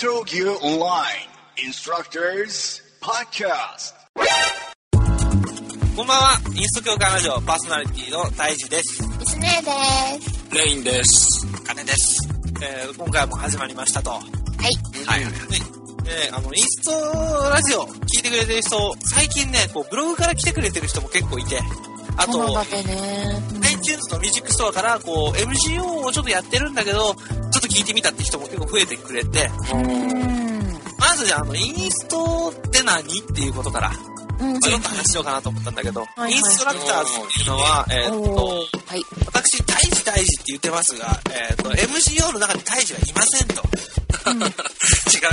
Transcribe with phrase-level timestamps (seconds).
[0.00, 1.28] Gear Online
[1.58, 3.92] Instructors Podcast.
[5.94, 9.02] こんばんは、インスト教科ラジオパーソナリティの大地です。
[9.02, 10.54] リスネーです。
[10.56, 11.46] レインです。
[11.66, 12.26] 金です。
[12.62, 14.12] えー、今回も始まりましたと。
[14.12, 14.22] はい。
[15.04, 15.24] はい。
[15.24, 15.32] はい。
[16.06, 21.60] えー、あの、インストラジオ聞いてくれてる人、最近ね、こう、ブログから来てくれてる人も結構いて、
[22.16, 23.42] あとそうだ、ってね。
[23.64, 27.14] iTunes のミュージックストアから、こう、MGO をちょっとやってるんだけど、
[27.70, 30.60] 聞いてみたって人も結構増えてくれて、うん。
[30.98, 33.90] まずじゃあ、あの、インストって何っていうことから、
[34.40, 34.60] うん。
[34.60, 38.66] ちょっと話しようかなと思ったんだけど、はいインストラクターズっていうのは、えーっと。
[39.26, 43.62] 私、大事大事って言ってますが、えっ、と、MGO の中に大事はいませんと。
[44.30, 44.36] 違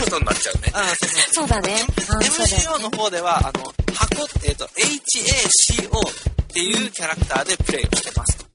[0.01, 0.71] う人になっちゃうね。
[0.73, 0.93] あ
[1.33, 1.85] そうだね。
[2.07, 2.83] あそうだ MGO よね。
[2.83, 6.13] の方では、あの、箱、えっ、と、HACO っ
[6.53, 8.47] ていうキャラクターでプレイをしてますと。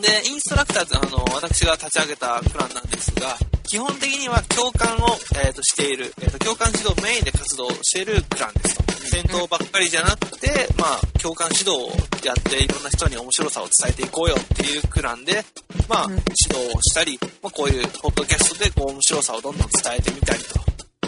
[0.00, 0.02] うん。
[0.02, 3.36] で、インストラクターズ、あの、私が立ち上げたプランなんですが、
[3.68, 8.90] 基本的には共感を、えー、としている、えー、と共感指導メインで活動しているクランですと。
[9.10, 11.90] 戦闘ばっかりじゃなくて、まあ、共感指導を
[12.24, 15.44] やっていろんな人に面白さを伝えていこうよっていうクランで、
[15.88, 20.60] まあ、うん指導をしたり、まあ、こういうポッドキャストでこう面白さをどんどん伝えてみたりと。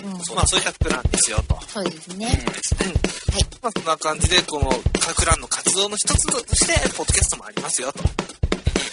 [0.05, 0.13] うん。
[0.37, 1.59] まあ、そういったクランですよと。
[1.69, 2.45] そうですね。
[3.63, 8.03] まあ、そんな感じで、この、各クランの活動の一つとして、ポッドキャストもありますよと。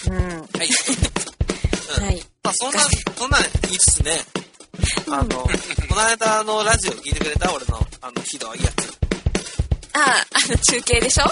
[0.07, 0.13] うん。
[0.15, 0.29] はい。
[0.37, 2.23] うんはい。
[2.43, 2.79] まあ、そんな、
[3.17, 4.23] そんなん言いつつね、
[5.07, 5.49] あの、こ
[5.95, 8.97] の間、あの、ラジオ聞いてくれた俺の、あの、ひどいやつ。
[9.93, 11.25] あ、あの、中継でしょ？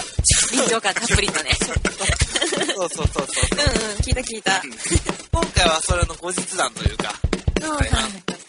[0.52, 1.50] 臨場感たっぷりとね。
[1.58, 3.26] そうそうそうそう。
[3.52, 3.96] うんうん。
[3.98, 4.60] 聞いた聞いた。
[5.32, 7.14] 今回はそれの後日談というか、
[7.62, 7.70] うん。
[7.70, 7.90] はい、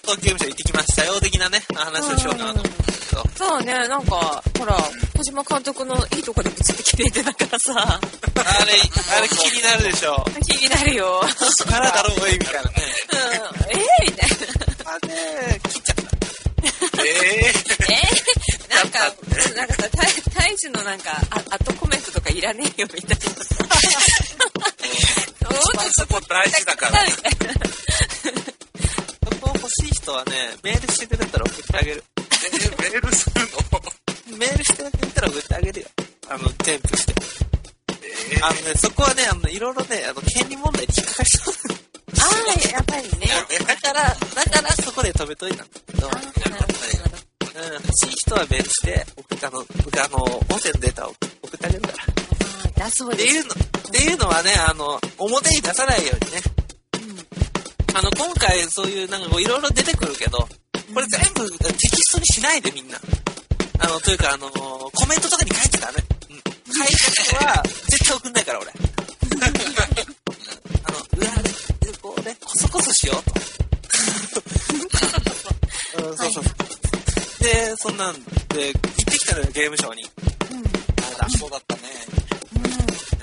[0.09, 4.75] 東京務所行ってきましたよ、的なね、話をしようかなと思うんですけど、そうね、なんか、ほら、
[5.15, 8.73] 小島監督のいいとこでぶつって切れてたからさ、あれ、
[9.15, 10.25] あれ気になるでしょ。
[10.47, 11.21] 気になるよ。
[11.67, 12.73] 腹だろ、おい、みたいなね。
[13.13, 13.69] うん。
[13.69, 14.35] えー、みたいな。
[14.93, 17.03] あれ、切っちゃった。
[17.03, 17.07] え
[17.45, 18.99] えー、なんか、
[19.55, 23.25] なんかさ、大大樹のなんか、あ後コメントとかいらねえよ、みたいな。
[25.49, 27.05] お 一番そこ大事だから。
[30.09, 30.17] みたいな。
[30.17, 30.31] そこ欲しい人はね、
[30.63, 32.03] メールしてくれたら送ってあげる。
[32.17, 33.41] えー、メールする
[34.31, 34.37] の？
[34.37, 35.87] メールしてくれたら送ってあげるよ。
[36.29, 37.13] あの、添付して。
[38.33, 41.53] えーあのね、そこはね、あの、いろいろね、あの、権利問題に引っかかりそう。
[42.19, 43.27] ああ、やっぱりね。
[43.67, 46.07] だから、だからそこで止めといたんだけど。
[46.07, 46.13] うん、
[47.73, 51.93] 欲しい人はメールして、送って、あの、僕あの、音声のデータを送ってあげるから。
[51.95, 53.27] あーだそうです。
[53.27, 53.57] っていうの、っ
[53.91, 56.41] ていうのはね、あの、表に出さないようにね。
[57.93, 60.47] あの、今回そういう、なんかこういろいろ出てくるけど、こ
[60.99, 62.99] れ全部テキストにしないでみんな。
[63.79, 66.03] あの、というか、あの、コメントとかに書いちゃダメ。
[66.29, 66.41] うん。
[66.73, 68.69] 書いた人は、絶対送んないから、俺。
[68.69, 68.73] あ
[70.91, 71.49] の、裏で、
[72.01, 73.33] こうね、こそこそしようと。
[76.09, 76.43] うん、そうそう。
[77.43, 80.03] で、そんなんで、行ってきたのよ、ゲームショーに。
[81.19, 81.81] あら、そうだったね。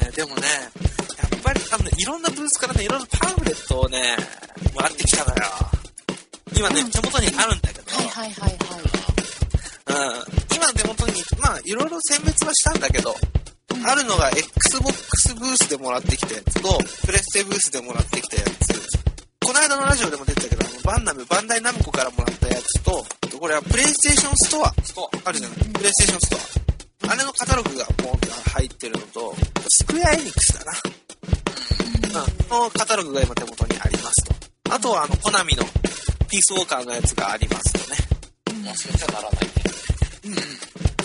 [0.03, 0.96] ね、でもね、やっぱりあの、ね、
[1.99, 4.17] いろんなブースからね、いろんなパンフレットをね、
[4.75, 5.43] もらってきたのよ。
[6.57, 8.57] 今ね、手元にあるんだけど、はいはいはいはい。
[9.87, 13.15] うん、今手元に、まあ、いろいろ選別はしたんだけど、
[13.85, 18.77] あるのが Xbox ブースでもらってきたやつと、プレステブースでもらってきたやつ。
[19.45, 23.07] この間のラジオでも出てたけど、バンナム、バンダイナムコからもらったやつと、
[23.39, 27.13] これはプレイステーションストア、ストアあるじゃない、プレイステーションストア。
[27.13, 29.37] あれのカタログがポンって入ってるのと、
[29.69, 30.73] スクエアエニックスだな。
[31.27, 34.35] うん、のカタログが今手元にありますと。
[34.75, 35.65] あとは、あの、コナミの
[36.29, 37.97] ピースウォーカーのやつがありますとね。
[38.71, 39.51] 忘れちゃならないね。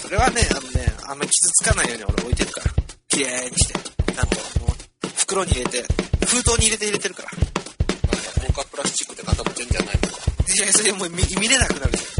[0.01, 2.71] それはね、あのね、あんまり傷つかないように俺置いてるから。
[3.07, 3.73] 綺麗にして。
[3.73, 5.83] ちゃんと、もう袋に入れて、
[6.25, 7.29] 封筒に入れて入れてるから。
[7.31, 10.17] なんか防火プラスチックで固めてんじゃないのか。
[10.53, 12.11] いや、それもう見見れなくなるじゃん。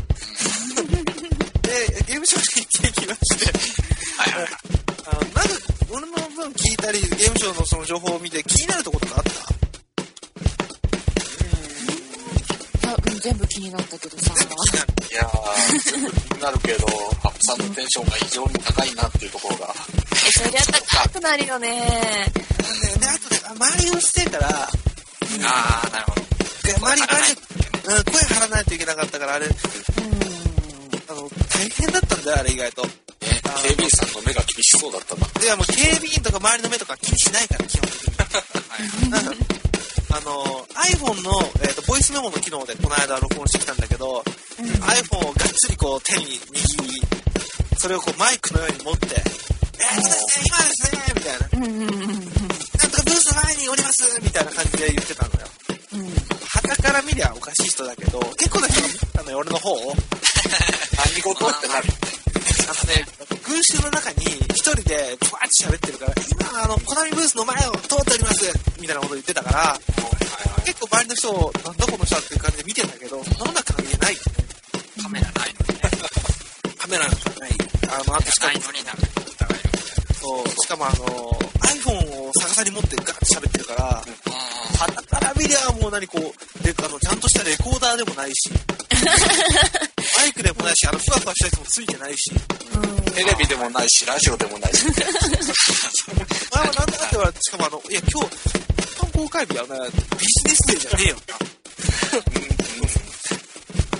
[1.61, 3.45] で、ゲームショーに行ってきまして、
[4.17, 4.51] はいはいはい。
[5.05, 5.60] あの、なんか、俺の分聞い
[6.81, 9.31] たり、ゲームショーのその情報を見て気になるところとかあった？
[13.21, 14.33] 全部気になったけどさ。
[14.33, 16.87] いやー、全部気になるけど、
[17.21, 19.75] ハップさんのテンションが異常に高いなっていうところが。
[20.27, 22.31] え、そりゃ高くなるよね。
[22.31, 26.21] あのね、で、あとね、あ周りうるせえから、あー、なるほど。
[26.63, 27.41] で周り、周り、
[27.95, 29.53] うん、声張らないといけなかったから、あれ、うん。
[29.53, 32.87] あの、大変だったんだよ、あれ意外と。
[33.65, 35.27] え、警備員さんの目が厳しそうだったな。
[35.39, 39.51] で、もう警備員とか周りの目とか気にしないから、基本的に。
[40.11, 41.31] あの、iPhone の、
[41.63, 44.23] えーとボイスメモの機能でこの間録音してきたんだけど、
[44.59, 47.01] iPhone をがっつりこう手に握り、
[47.77, 51.49] それをこうマイクのように持って、えーとですね、今ですね、みたいな。
[51.53, 52.51] うんうんうん
[52.81, 55.47] なんとかブース前におりますみたいな感じで言ってたのよ。
[55.93, 56.13] うん。
[56.47, 59.93] 旗から見見りゃおかしい人だけど、結構な人が見たのよ、俺の方を。
[61.15, 61.87] 何事ってなる。
[62.71, 63.03] あのね、
[63.43, 64.23] 群衆の中に
[64.55, 68.47] 一人でブワーって喋ってるから、今、あの、コナミブースの前を通っております
[68.79, 69.75] みたいなこと言ってたから、
[70.63, 74.15] 結構周りの人を、なんだこの人はっていう感じで見てんだけど、そんな関係ない。
[75.03, 75.91] カメラないのにね。
[76.79, 77.51] カメラなんかない。
[77.91, 80.15] あの、あとしかもない、のになんか疑えるみたいな。
[80.15, 81.05] そうしかもあの、
[81.75, 88.49] iPhone を逆さに持ってガーって喋ってるから、あはたから見りゃもう何こう、であの、ちゃんとしたレコーダーでもないし、
[90.17, 94.85] マイクでもないし、あの、ふわふわしたやつもついてないし、ーテレビでもないし、ラジオでもないし。
[96.53, 99.89] あなんだかって言われて、しかもあの、いや、今日、一般公開日はね、
[100.19, 101.35] ビジネスデーじゃねえよな。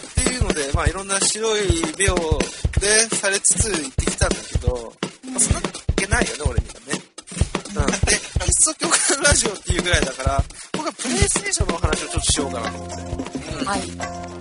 [0.02, 1.62] っていうので、まあ、いろんな白い
[1.98, 2.40] 目を
[2.80, 4.94] でされつつ行ってきたんだけど、
[5.26, 7.11] まあ、そんなわけないよね、俺にはね。
[7.76, 7.86] うん。
[7.86, 8.16] で、
[8.46, 13.66] 一足共感ラジオっていうぐらいだから、僕はプレイステーションのお話をちょっとしようかなと思って。
[13.66, 13.82] はい。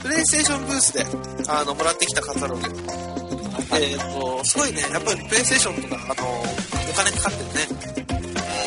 [0.01, 1.07] プレイステーションブースで、
[1.49, 2.63] あの、もらってきたカタログ。
[3.73, 6.43] えっ、と、すごいね、やっぱりプレイステーションとか、あの、
[6.91, 7.69] お金かかってるね。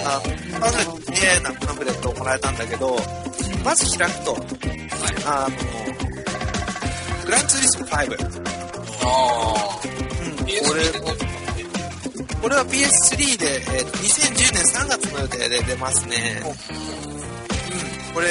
[0.05, 0.21] あ
[0.53, 2.97] の、まず、綺麗なパンフレットをもらえたんだけど、
[3.63, 4.37] まず開くと、
[5.25, 5.57] あの、
[7.25, 7.91] グランツーリスモ5。
[7.91, 9.15] あ
[9.55, 9.79] あ。
[10.21, 11.42] うん、これ、PS3
[12.43, 16.41] これは PS3 で、えーと2010年3月の予定で出ますね。
[16.43, 18.27] うん、これ、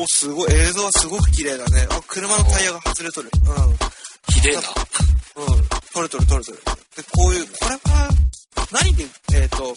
[0.00, 1.86] おー、すごい、映像はすごく綺麗だね。
[1.90, 3.28] あ、車のタイヤが外れとる。
[3.34, 3.76] うん。
[4.32, 4.60] 綺麗な。
[5.36, 5.46] うん、
[5.92, 6.64] 取る取る取る取る。
[6.96, 8.08] で、こういう、これは、
[8.72, 9.04] 何で、
[9.34, 9.74] えっ、と、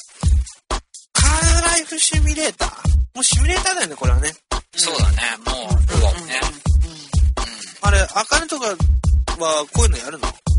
[1.11, 2.69] カーライフシミュレーター？
[3.15, 4.31] もうシミュレーターだよね、これはね。
[4.77, 5.17] そうだね。
[5.45, 6.39] もう、そうだね。
[7.81, 10.54] あれ、あかねとかはこういうのやるの？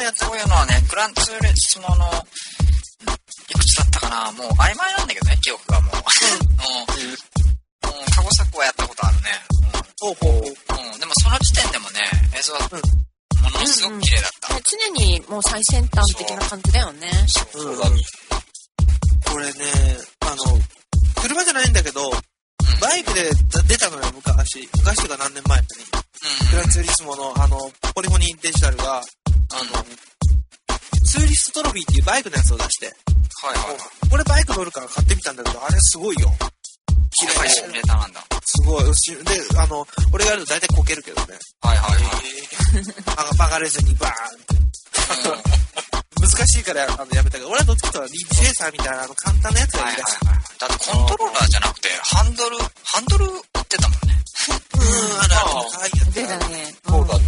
[0.00, 2.06] えー、そう、そういうのはね、グランツーリスモの、
[3.50, 4.32] いくつだったかな？
[4.32, 5.94] もう曖昧なんだけどね、記憶がもう。
[5.94, 7.90] うん。
[7.90, 9.22] うん、 過去作はやったことあるね。
[10.00, 10.42] ほうほうほう。
[10.42, 10.92] うん。
[10.92, 12.00] うん、でもその時点でもね、
[12.36, 12.60] 映像は、
[13.42, 14.54] ものすごく綺麗だった。
[14.54, 17.08] ね常にもう最先端的な感じだよね。
[17.54, 17.78] うん、
[19.32, 19.64] これね、
[20.20, 20.60] あの、
[21.22, 22.10] 車じゃないんだけど、
[22.80, 23.30] バイクで
[23.66, 24.68] 出たのよ、昔。
[24.76, 25.84] 昔というか何年前かに。
[25.84, 26.50] うん。
[26.50, 29.02] グランツーリスモの、あの、ポリフォニーデジタルが、
[29.50, 29.84] あの、
[31.04, 32.92] ツーリストトロフィーっていうバイクのやつを出して、は
[33.54, 33.78] いはいはい。
[34.12, 36.30] 俺バイク乗るから買ってみたんだけど、あれすごいよ。
[37.18, 38.20] 綺やっぱりシミュ麗レーターなんだ。
[38.44, 38.94] すごい。
[38.94, 41.38] しで、あの、俺がやると大体こけるけどね。
[41.62, 42.84] はいはいはい。
[42.84, 45.58] 曲が曲がれずにバーンって。
[46.20, 50.26] 難しいからあのやめたけど、俺はどっちかというとリーチレーサーみたいなあの簡単なやつはいはいがいいらしい。
[50.26, 50.36] はい。
[50.58, 54.14] だってコントローラーじゃなくて、ハンドル、ハンドル売ってたもんね。
[54.74, 55.70] うん、あるある。
[55.72, 56.74] 可愛いやつでだね。
[56.86, 57.24] そうだね。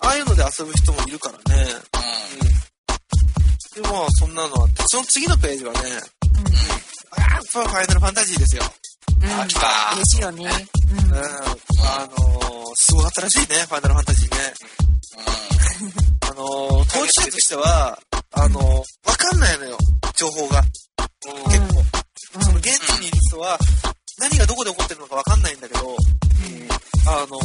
[0.00, 1.66] ああいうので遊ぶ人もいるからね。
[1.70, 2.46] うん。
[2.46, 2.50] う
[3.80, 3.82] ん。
[3.82, 5.80] で、まあ、そんなのあって、その次のページはね、
[7.10, 8.62] あやっぱファイナルファンタジーですよ。
[9.22, 9.40] うん。
[9.40, 9.66] あ、来た。
[9.94, 10.44] 嬉しいよね。
[10.90, 11.14] うん。
[11.14, 14.54] あのー、すごかったらしいね、ファイナルファンタジーね。
[16.22, 17.98] あのー、当事者としては、
[18.32, 18.64] あのー、
[19.08, 19.78] わかんないのよ、
[20.16, 20.62] 情報が。
[21.46, 21.84] 結構。
[22.42, 23.58] その現地にいる人は、
[24.18, 25.96] 何がどこで起こってるのかわかんないんだけど、
[27.06, 27.40] あの、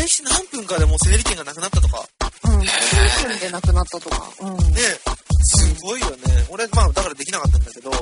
[0.00, 2.02] 開始何分かでもう整理券がなくなったとか、
[2.44, 2.54] うん。
[2.54, 2.66] うん。
[2.66, 4.32] 数分で亡くなったとか。
[4.40, 4.48] うん。
[4.48, 4.56] うん。
[4.72, 4.80] ね、
[5.44, 6.16] すごいよね。
[6.48, 8.00] 俺、まあ、だからできなかったんだけど、あー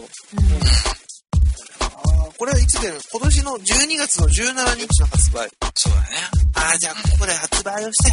[2.39, 5.51] これはいつで、今年の12月の17日の発売。
[5.75, 6.07] そうだね。
[6.55, 8.13] ああ、じゃあここで発売をして、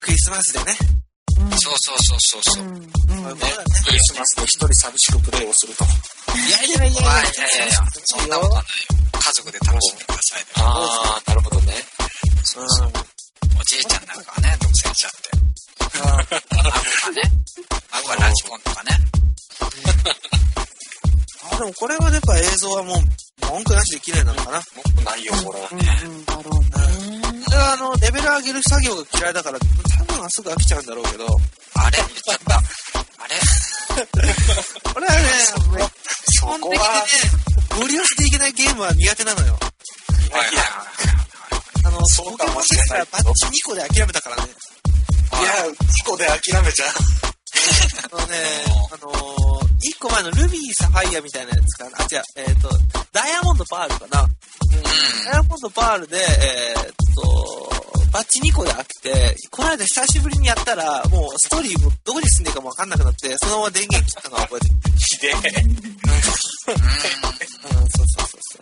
[0.00, 0.72] クリスマスでね。
[1.60, 2.64] そうそうそうそうそう。
[2.64, 2.72] うん。
[2.72, 2.80] うん。
[2.80, 2.90] ね。
[3.84, 5.84] クリスマスで一人寂しくプレイをすると。
[5.84, 5.88] い
[6.50, 7.76] やいやいやいやあいやいやいや、
[8.06, 9.02] そんなことはないよ。
[9.20, 10.46] 家族で楽しんでくださいね。
[10.56, 11.74] ああ、なるほどね。
[12.44, 12.88] そうそう。
[13.60, 15.30] おじいちゃんなんかはね、独占しちゃって。
[16.02, 17.22] 孫がね、
[17.92, 18.90] 孫がラジコンとかね。
[21.52, 22.96] あでもこれはやっぱ映像はもう
[23.52, 24.56] 文句なしで綺麗なのかな。
[24.58, 25.68] もっとないよ、これは。
[25.70, 26.24] うん。
[26.24, 26.70] だろうね。
[27.44, 29.64] これはあの、レベル上げる作業が嫌いだから、多
[30.14, 31.26] 分すぐ飽きちゃうんだろうけど、
[31.74, 31.98] あれ？
[31.98, 32.56] 言っちゃった。
[32.56, 32.60] あ
[33.28, 33.36] れ？
[34.92, 35.22] これはね、
[36.32, 36.78] 基本的にね、
[37.78, 39.58] 無理をしていけないゲームは苦手なのよ。
[40.32, 40.46] はいは
[41.18, 41.21] い
[41.92, 44.42] の、そうかもしれないポケモンですらバッチ2個で諦めたからね。
[45.32, 45.52] いや、
[45.92, 46.94] 事故で諦めちゃう。
[48.12, 48.36] あのね、
[48.90, 51.98] あのー、1個前のルビー、サファイアみたいなやつかな。
[51.98, 52.70] あ、違う、えっ、と、
[53.12, 54.28] ダイヤモンド、パールかな。
[55.24, 57.72] ダイヤモンド、パールで、えっ、と、
[58.12, 64.74] バッチ2個で飽きて、この間久しぶりにやったら、もうストーリーもどこに進んでいいかもわかんなくなって、そのまま電源切ったのは覚えてる。
[64.98, 65.32] ひでえ。
[66.72, 68.58] うん、そうそうそうそ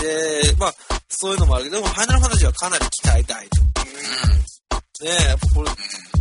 [0.00, 0.02] う。
[0.02, 0.74] で、まあ、
[1.08, 3.62] そういうのもあるけど、でも、ファイナルファンタジーはかなり期待大と。
[3.62, 5.70] ねえ、やっぱこれ、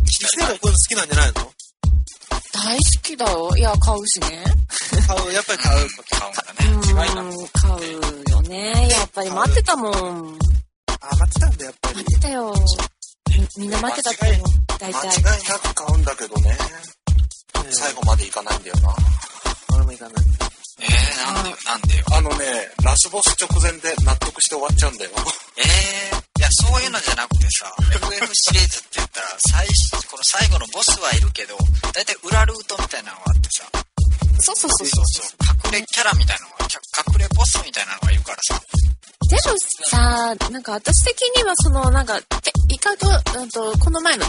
[0.06, 1.34] キセイはこういうの好きなんじゃないの？
[2.54, 3.58] 大好きだよ。
[3.58, 4.44] いや、買うしね。
[5.08, 5.88] 買う、やっぱり買う。
[6.10, 6.92] 買うんだね。
[6.92, 8.08] ういな買う
[9.18, 9.94] ぱり待ってたもん。
[11.02, 12.02] あ、待ってたんだ、やっぱり待。
[12.02, 12.54] ってたよ。
[13.58, 14.48] みみんな待ってたと思う。
[14.78, 15.20] 大間違体。
[15.20, 16.58] いなく買うんだけどね。
[17.72, 18.96] 最後までいかないんだよな。
[19.74, 20.26] 俺も行かない。
[20.80, 22.06] えー、なんでよ、なんでよ。
[22.14, 22.46] あのね、
[22.84, 25.12] ラスボス直前で納得して終わっちゃうんだよ。
[25.58, 31.58] えー、いや、そういうのじゃなくてさ、FF シリーズって言ったら、最初、この最後のボスはいるけど、
[31.94, 33.66] だいたい裏ルートみたいなのがあってさ、
[34.40, 38.62] そうそうそうそうそう、隠れキャラみたいなのが、隠れボスみたいなのがいるからさ、
[39.28, 39.58] でも
[39.90, 43.08] さ、なんか私的にはそのなんか、て意外と、
[43.40, 44.26] うんと、この前の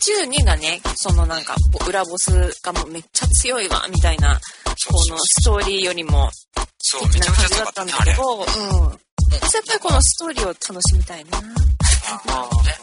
[0.00, 1.54] 12?12 がね、そのなんか、
[1.86, 2.30] 裏ボス
[2.62, 4.40] がもうめっちゃ強いわ、みたいな、
[4.88, 6.30] このストーリーよりも、
[6.78, 8.46] そう、めちゃ的なくちゃ強かったね、感じだったんだ。
[8.46, 9.00] けど、うん。
[9.42, 11.38] 私やっぱりこのストーリーを楽しみたいな。
[11.38, 11.46] あね、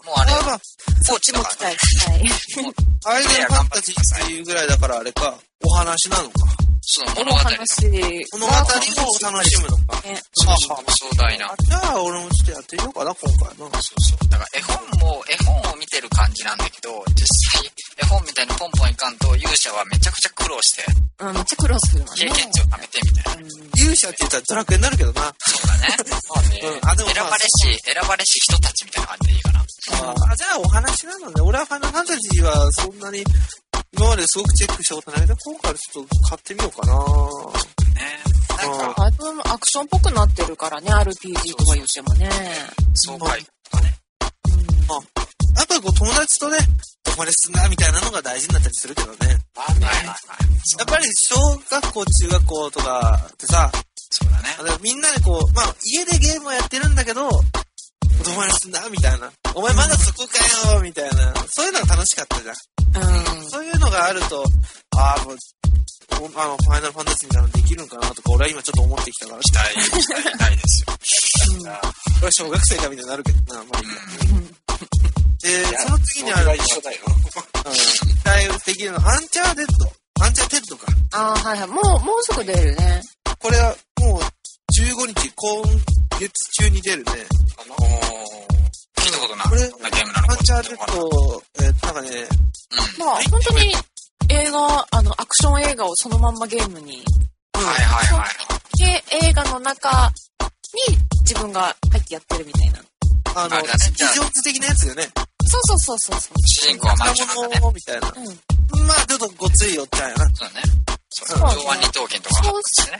[0.05, 0.62] もうあれ、まあまあ、
[1.07, 2.19] 放置だからもう期待したい。
[3.05, 6.36] アイドルファンタジーっていうぐらいだからあれか、お話なのか。
[6.89, 10.00] そのこ物語物語を楽しむのか。
[10.08, 11.56] ね、そうそう、壮大なあ。
[11.60, 13.82] じゃあ、俺もちょっとやってみようかな、今回な。
[13.84, 14.29] そうそう。
[14.29, 17.27] だから絵本も、絵本を見てる感じなんだけど、実
[17.60, 17.67] 際、
[18.00, 20.86] 絵本みたいにポンポンいかんと、勇者はめちゃくちゃ苦労して、
[21.20, 22.12] うん、めっちゃ苦労するわね。
[22.15, 23.41] 経験値を貯めてみたいな。
[23.75, 25.36] 勇者って言ったらドラクエになるけどな。
[25.44, 25.98] そうだね。
[26.32, 26.89] まあね、うん。
[26.89, 29.60] あ、でも選まあばれし、選ばれし人たちみたいな感じでいいかな。
[29.91, 31.41] あじゃあお話なのね。
[31.41, 33.24] 俺はファイナルファンタジーはそんなに
[33.94, 36.94] 今まですごくチェックしたことないけど、今回ちょっと買ってみようかな。
[36.94, 38.27] ね。
[38.50, 42.29] なんか、だいぶアクションっぽくなってるからね、RPG とか言ってもね。
[42.96, 43.98] 爽快とかね。
[45.56, 46.58] やっぱりこう友達とね、
[47.03, 49.17] どこまで進んだみたいなのが大事になったりするけどね。
[49.56, 50.17] まあね、はいはいはい。
[50.77, 51.36] やっぱり小
[51.70, 53.72] 学校、中学校とかってさ、
[54.12, 54.77] そうだね。
[54.82, 57.29] みんなでこう、まあ家でゲームをやってるんだけど、
[58.24, 59.31] どこまで進んだみたいな。
[59.55, 61.33] お前まだそこかよみたいな。
[61.50, 62.55] そういうのが楽しかったじゃん。
[62.55, 63.50] うん。
[63.50, 64.43] そういうのがあると、
[64.97, 65.38] ああ、もう、
[66.19, 71.62] おあの、ファイナルファンタジーみたいなのできるんかなとか、俺は今ちょっと思ってきたから、期待、期待大ですよ。
[71.62, 75.71] 俺は小学生かみたいになるけどな、まあいいや。
[75.71, 77.01] で、その次にある、一緒だよ。
[77.07, 79.91] うん、期待できるの、アンチャーテッド。
[80.19, 80.88] アンチャーテッドか。
[81.13, 81.67] ああ、はいはい。
[81.67, 83.01] もう、もうすぐ出るね。
[83.39, 84.21] これはもう、
[84.74, 85.63] 15日、今
[86.19, 86.31] 月
[86.62, 87.05] 中に出るね。
[87.05, 88.47] かなおー、
[88.97, 89.47] 聞いたことない。
[89.47, 92.09] これゲームなのかアンチャーテッド、えー、なんかね、
[93.00, 93.05] うん。
[93.05, 93.74] まあ、本当に
[94.29, 97.03] 映画、あの、アクション映画をそのまんまゲームに、
[97.53, 98.77] はいはいはいはい。
[98.77, 100.12] で、映画の中
[100.89, 102.79] に自分が入ってやってるみたいな。
[103.36, 105.07] あの、あ非常図的なやつよね。
[105.47, 106.39] そうそうそうそうそう。
[106.45, 107.59] 主人公はマッチョなんだね。
[107.62, 108.13] ものみたいな。
[108.17, 108.88] うん。
[108.88, 110.25] まあ、ちょっとごついよっちゃんやな。
[110.36, 110.96] そうだね。
[111.09, 112.99] そうそう上腕二頭筋とか発掘してね。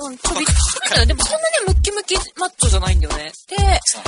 [0.00, 0.46] うん、ちょびっ
[0.94, 1.06] と。
[1.06, 3.24] でもそんなにムッキムキマッチョじゃないんだよね。
[3.24, 4.02] で、そう。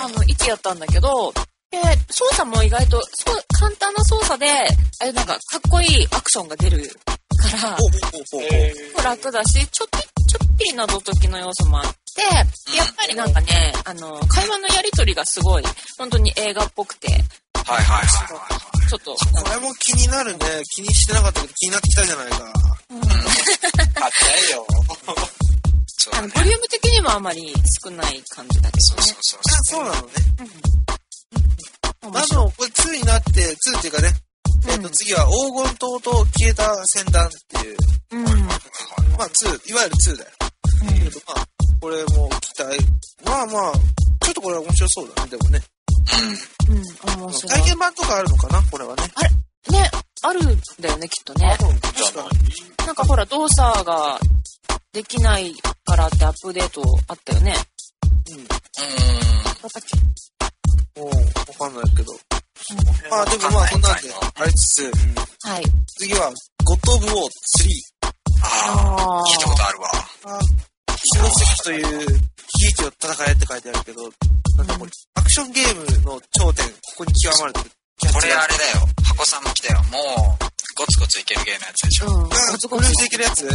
[0.00, 1.32] あの、1やったんだけど、
[1.70, 1.78] で、
[2.10, 4.54] 操作も意外と、そう、簡単な操作で、あ
[5.02, 6.90] あいうなんか、かっこいいアクションが出る
[7.36, 7.76] か
[9.02, 15.64] ら、楽だし、ちょっぴ、ちょっぴり謎解きの要素もあって、やっぱりなんかね、あの、会話のやりとりがすごい、
[15.98, 17.22] 本当に映画っぽくて、はい
[17.76, 18.77] はいはいはい。
[18.88, 20.38] ちょっと、これも気になるね。
[20.74, 22.38] 気にしてなかったけど気になってきたじゃないか。
[22.88, 23.00] うん。
[23.00, 24.08] ー、買っちゃ
[24.48, 24.66] えよ。
[25.06, 25.16] あの、
[25.86, 26.28] そうだね。
[26.34, 27.52] ボリューム的にもあまり
[27.84, 28.82] 少ない感じだけどね。
[28.82, 29.18] そうそう。
[29.22, 29.64] そうあ、そう。
[29.64, 30.06] そうなの。
[30.06, 30.12] ね。
[32.00, 33.92] 面白いあの、これ2になって、2っていう。
[33.92, 34.14] かね、
[34.68, 37.76] えっと、次は黄金島と消えた戦団っていう、
[38.12, 38.16] う。
[38.16, 38.24] ん。
[38.46, 38.54] ま
[39.24, 40.30] あ2、いわゆる2だよ。
[41.04, 41.46] けどまあ、
[41.78, 42.78] これも期待。
[43.22, 43.72] まあまあ、
[44.24, 45.12] ちょっとこれは面白そう。
[45.14, 45.60] だね、でもね。
[46.68, 47.52] うん、面白い。
[47.52, 49.02] 体験版とかあるのかな、これはね。
[49.70, 49.90] ね、
[50.22, 51.56] あるんだよね、きっとね。
[51.58, 54.18] じゃないなんかほら、動作が
[54.92, 57.54] できないからってアップデートあったよね。
[58.30, 58.38] うん。
[58.38, 58.48] うーん。
[58.48, 58.50] だ
[59.50, 62.12] ったっけわかんないけど。
[63.10, 64.92] まあでもまあ、そんなんで、ありつつ、
[65.46, 65.64] はい。
[65.98, 66.32] 次は、
[66.64, 67.28] ゴッド・オブ・ウォー3。
[68.42, 69.90] ああ、聞いたことあるわ。
[70.24, 70.40] あ
[70.96, 72.27] 死の石という
[72.58, 74.02] 悲劇を戦えって書いてあるけど、
[74.56, 77.70] なんだこれ、アクションゲームの頂点、ここに極まれてる。
[78.12, 78.86] これあれだよ。
[79.04, 79.82] 箱さんも来たよ。
[79.90, 80.44] もう、
[80.78, 82.06] ゴツゴツいけるゲームのやつでしょ。
[82.06, 82.24] うん。
[82.26, 83.42] あ、これでいけるやつ？
[83.42, 83.50] うん。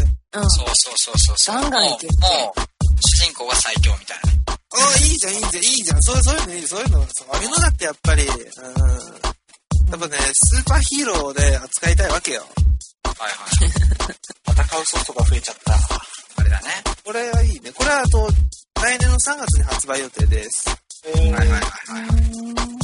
[0.51, 1.55] そうそうそうそうそう。
[1.62, 4.39] ガンガンいけるもう、もう主人公が最強みたいなね。
[4.48, 6.01] ああ、いいじゃん、いいじゃん、いいじゃん。
[6.01, 7.07] そうそういうのいい、そういうの。
[7.12, 8.33] そういうのだってやっぱり、うん。
[8.33, 12.41] やっぱね、スーパーヒーローで扱いたいわけよ。
[12.41, 13.72] はいはい。
[14.51, 15.74] 戦うソフトが増えちゃった。
[15.74, 16.83] あれだね。
[17.05, 17.72] これはいいね。
[17.72, 18.27] これはあと、
[18.83, 20.65] 来年の3月に発売予定です。
[21.07, 21.61] えー、はいはいはいはい。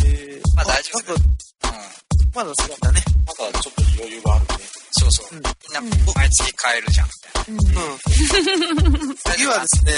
[0.06, 1.20] えー、まあ大丈夫だよ
[1.64, 2.32] あうん。
[2.34, 3.02] まだ先だね。
[3.28, 4.48] まだちょっと余裕があるね。
[4.92, 5.36] そうそう。
[5.36, 7.08] うんみんな毎月買えるじゃん、
[7.52, 7.84] みたいな。
[7.84, 9.16] うん。
[9.18, 9.92] 次はですね、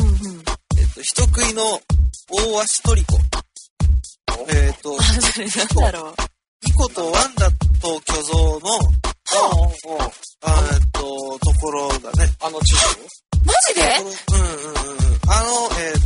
[0.00, 0.42] うんうん。
[0.78, 1.62] えっと、人食いの
[2.28, 3.16] 大足トリコ。
[4.48, 6.14] えっと、あ、それなんだろう。
[6.66, 7.48] イコとワンダ
[7.80, 8.68] と巨像の、
[10.42, 12.32] えっと、ところだね。
[12.42, 13.29] あの地図？
[13.44, 13.80] マジで？
[14.00, 15.30] うんうんうんうん。
[15.30, 16.00] あの、え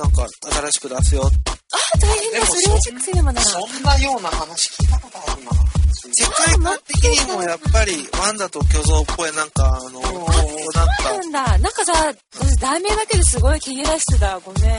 [0.00, 1.22] なんか新しく出すよ。
[1.24, 2.46] あ、大変だ。
[2.46, 3.46] それをチェックすればなら。
[3.46, 5.50] そんなような話聞いたことあるな。
[6.12, 10.32] 世界観的にもやっぱりワンダと巨像っぽいなんかあの、なんか、
[11.04, 11.58] なんだ。
[11.58, 11.92] なんかさ、
[12.32, 14.38] 私題名だけですごい気に出してた。
[14.40, 14.78] ごめん。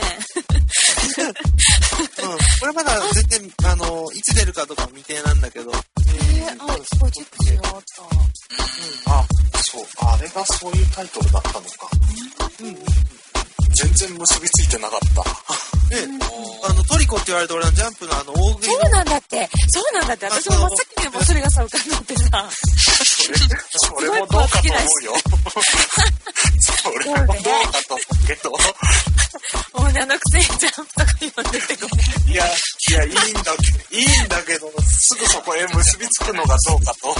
[1.02, 7.72] うん、これまだ全然、あの、いつ出るかとか未定なんだけど、えー、あ、すごいチェックしようっと。
[9.10, 9.24] あ、
[9.62, 11.88] そう、あれがそういうタイトルだったのか。
[13.74, 15.22] 全然結びついてなかった。
[15.94, 16.18] ね、
[16.68, 19.48] あの、トリコって言われて俺のジャンプのあの、大食いそうなんだって。
[19.68, 20.26] そうなんだって。
[20.26, 22.48] 私も真っ先にもうそれがさ、浮かんだってさ。
[23.22, 25.14] それもどうかと思うよ。
[26.60, 28.52] それもどうかと思うけど。
[29.74, 32.32] 女のくせにジャンプとか読んでてごめん。
[32.32, 37.14] いや、いや、いいんだけど、いいんだけど、すぐそこへ結びつくのがどうかと。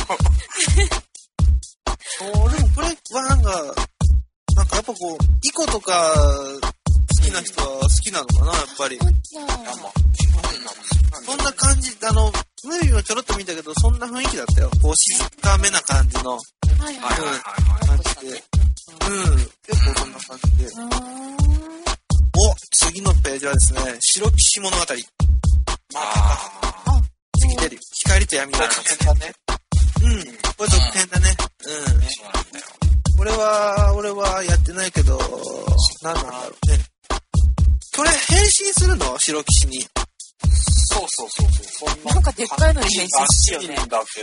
[2.18, 3.74] そう、でもこれはなんか、
[4.54, 8.98] なんかやっぱこう、イコとか好きな人は好きなのかな、やっぱり。
[11.24, 12.32] そんな感じ、あの、
[12.64, 14.70] ムービーはちょろっと見たけど、そんな雰囲気だったよ。
[14.80, 16.40] こう、静かめな感じのはい
[16.78, 17.36] はいは
[17.82, 17.86] い。
[17.86, 18.32] 感じで。
[18.32, 20.70] うん、結構そんな感じで。
[22.38, 22.54] お、
[22.88, 24.82] 次のページはですね、白騎士物語。
[25.94, 27.02] あ
[27.40, 27.80] 次出るよ。
[28.06, 28.74] 光と闇がある。
[29.04, 29.32] だね。
[30.02, 30.24] うん、
[30.56, 31.36] これ続編だね。
[31.66, 33.16] うん。
[33.18, 35.18] これは、俺はやってないけど、
[36.02, 36.78] なんなんだろうね。
[37.96, 39.18] これ変身するの？
[39.18, 39.86] 白騎士に。
[40.92, 41.88] そうそうそうそう。
[41.90, 44.22] そんななんかでっかいのに変身するよねらしいんだけ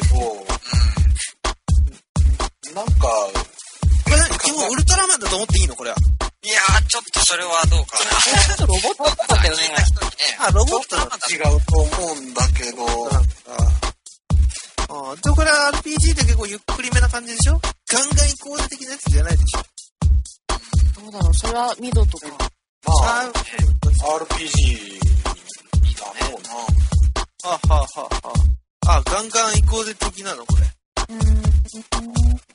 [2.69, 5.75] ど、なんか、これ何基本ウルトラマンだと思っていいの？
[5.75, 5.95] これは。
[6.41, 8.05] いやー、ちょっとそれはどうかな。
[8.21, 9.63] ちょっとロボットっぽかったよね。
[10.39, 11.17] あ、ロボットなんだ。
[11.29, 13.29] 違うと思うんだけど、なんか。
[14.91, 17.59] あでもこれは RPG で結構ゆっくりめな感じでしょ？
[17.91, 21.01] ガンガン行こうぜ的なやつじゃないでしょ？
[21.01, 22.27] どうだろう、それはミドとか。
[22.85, 23.31] まちあ
[24.23, 24.99] RPG
[25.99, 26.49] だろうな。
[26.53, 26.65] は
[27.43, 28.33] あ、はあはあは
[28.87, 30.69] あ、あ、ガンガン行こうぜ的なのこれ。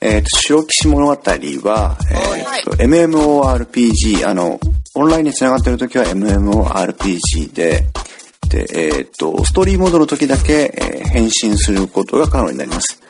[0.01, 4.59] えっ、と、白騎士物語は、えっ、と、MMORPG、あの、
[4.95, 7.85] オンラインに繋がってる時は MMORPG で、
[8.49, 13.01] で、えっ、と、ストーリーモードの時だけ、えー変身することが可能になります。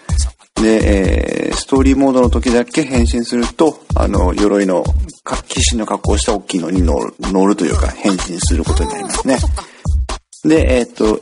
[0.61, 4.83] で、えーストーリーモードの時だけ変身すると、あの、鎧の、
[5.23, 9.39] か騎士の格好をした大きいのに乗る、乗るというか、変身することになりますね。
[10.47, 11.21] で、えっ、と、で、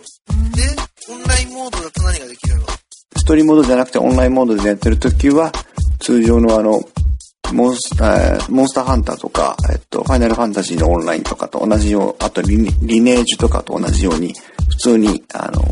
[1.10, 2.66] オンラインモードだと何ができるの
[3.18, 5.52] ストーリーモードじゃなくてオンラインモードでやってるときは、
[6.00, 6.82] 通常のあの、
[7.54, 14.34] モンスえーモンスターハンターとか、えっと、ファイナルファンタジーのオンラインとかと同じよう、あとリネリネージュとかと同じように、
[14.70, 15.64] 普通に、あの、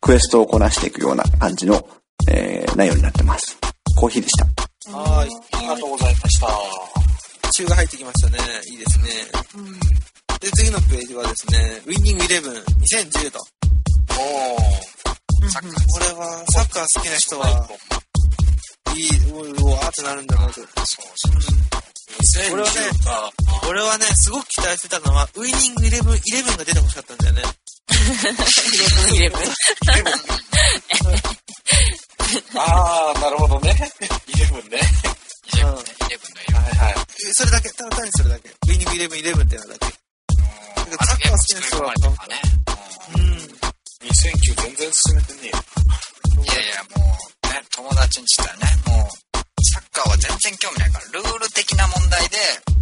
[0.00, 1.86] クエストをこなしていくような感じの、
[2.30, 3.58] えー内容になってます。
[3.96, 4.44] コーヒーでした。
[4.96, 5.30] はーい。
[5.52, 6.46] ありがとうございました。
[7.52, 8.38] 中が入ってきましたね。
[8.70, 10.17] いいですね。
[10.40, 13.38] で、次のページはですね、ウィニングイレブン2010と。
[14.20, 17.68] おサッカーこれは、サッカー好きな人は、
[18.94, 20.54] いい、うわーってなるんだなと。
[20.54, 21.78] そうそうそう。
[22.52, 23.32] 俺はね2010か。
[23.68, 27.42] 俺はね、すごく期待してたのは、ウィニングイレブンイレブンが出てほしかったんだよね。
[29.14, 29.46] イレブン、イ
[29.96, 30.12] レブン。
[32.56, 33.74] あー、なるほどね。
[34.28, 34.80] イレブンね。
[35.52, 35.82] イレブンね。
[36.06, 36.56] イレブンのイレブン。
[36.56, 36.94] はいはい。
[37.26, 38.48] えそれだけ、ただ単にそれだけ。
[38.48, 39.97] ウィニングイレブンイレブンってのだけ。
[41.38, 42.42] あのゲーム作り込まれてるからね。
[43.14, 43.58] うん。
[44.08, 45.62] 2009全然進めてねえよ。
[46.42, 52.36] いやいや、もう、ね、友達にしたらね、もう、サッカーは全然興味ないから、ルール的な問題で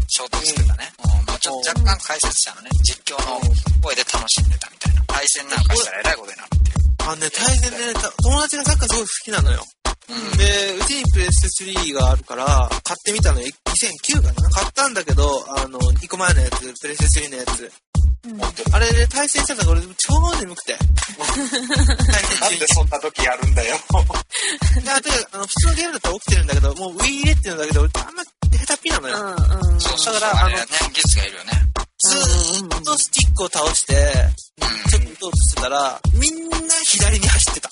[0.08, 0.92] 衝突してたね。
[1.04, 3.40] もう、もうちょっと若干解説者のね、実況の
[3.82, 5.02] 声で楽しんでたみたいな。
[5.06, 6.86] 対戦なんかしたらえらいことになるっていう。
[7.04, 9.64] あのね、対戦でね、た友達がサッカーすごい好きなのよ。
[10.36, 12.44] で、うちにプレステ3があるから、
[12.84, 13.48] 買ってみたのよ。
[13.64, 14.50] 2009かな？
[14.50, 17.72] 買ったんだけど、あの、1個前のやつ、プレステ3のやつ。
[18.72, 20.76] あれで対戦したのが俺超眠くて。
[20.76, 20.86] 対
[21.46, 23.76] 戦なん中でそんな時やるんだよ。
[24.76, 24.82] に。
[24.82, 29.16] であとあの、普通のゲームだったら起きてるんだけど、もうウィーレっていうのだけで俺あんま下手っぴなのよ。
[29.16, 29.80] うんうん。
[29.80, 30.14] そうそうそう。
[30.14, 31.52] だからあれね、技術がいるよね。
[31.98, 33.94] ずーっとスティックを倒して、
[34.90, 37.70] ちょっと打とうとしてたら、みんな左に走ってた。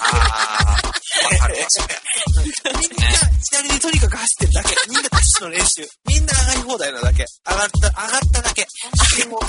[0.00, 2.02] あー、わかるわ、それ。
[2.80, 3.06] みんな
[3.50, 4.76] 左にとにかく走ってるだけ。
[4.88, 5.88] みんなダッシュの練習。
[6.06, 7.26] みんな上がり放題なだけ。
[7.48, 8.66] 上がった、上がっただけ。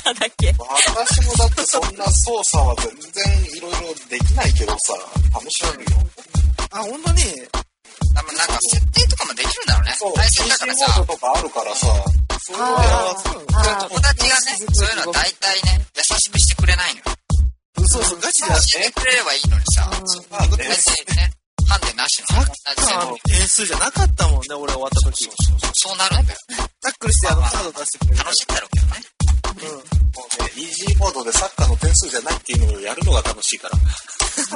[0.04, 0.54] ただけ。
[0.60, 4.94] 私もだってそんな操作は全然いろいろできないけどさ、
[5.34, 5.98] 楽しめるよ。
[6.72, 7.24] あ、ほんとに、
[8.14, 11.88] なんか設定とかもできるんだろうねそう。、PC モー、ドとかあるからさ、
[12.42, 17.06] そういうの友達がね、そういうのは大体ね、優しくしてくれないのよ。
[17.88, 19.90] そうそう、ガチでやっしてくれればいいのにさ、
[20.30, 21.32] まあね大体ね、
[21.68, 22.28] ハンデなしの。
[22.28, 25.30] サッカーの点数じゃなかったもんね、俺終わった時。
[25.74, 26.40] そうなるんだよ。
[26.82, 28.18] タックルしてあの、カード出してくれる。
[28.20, 29.13] 楽しいんだろうけどね。
[29.62, 29.68] うん。
[29.70, 33.78] もうね、イージーモードでサッカーの点数じゃないっていうのをやるのが楽しいから。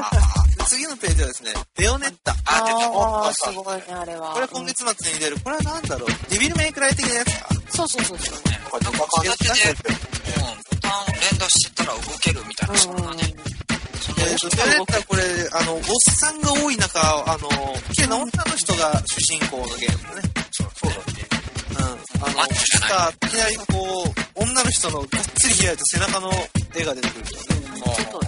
[0.01, 2.31] ああ、で次のページはですね、ベヨネッタ。
[2.45, 2.89] あ、出た。
[2.89, 4.33] ああ、すごいね、あれは。
[4.33, 5.37] これ今月末に出る。
[5.43, 6.09] これは何だろう？
[6.29, 8.33] デビルメイクライ的なやつかそうそうそうそう。
[8.33, 13.23] なんか似た感じ左手で、うん、ボタン連打してたら動けるみたいな、そんなね。
[14.01, 15.81] そんなえーと、ベヨネッタこれ、あの、おっ
[16.19, 17.49] さんが多い中、あの、
[17.93, 20.29] 綺麗な女の人が主人公のゲームだね。
[20.51, 21.27] そうそうだね。
[21.71, 22.23] うん。
[22.23, 23.63] あの、マッチョじゃないさ、いきなりこ
[24.05, 26.31] う、女の人のがっつり開いた背中の
[26.73, 27.95] 絵が出てくるんだよね。
[27.95, 28.21] ちょっと、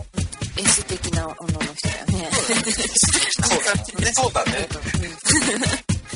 [0.57, 2.29] エス的な女の人だよね。
[2.33, 4.11] そうだね。
[4.13, 4.67] そうだね。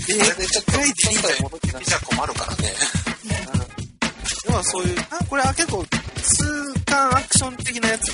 [0.09, 2.73] えあれでちょっと、開いていい、戻ってな見ちゃ困るからね。
[4.49, 5.85] 要はそういう、あ、これは結構、
[6.21, 8.11] 痛感アクション的なやつ。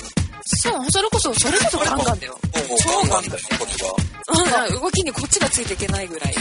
[0.62, 2.38] そう、それこそ、それこそガンガンだよ。
[2.68, 4.68] もうガンだよ、これは。
[4.80, 6.34] 動きにこっちがついていけないぐらい。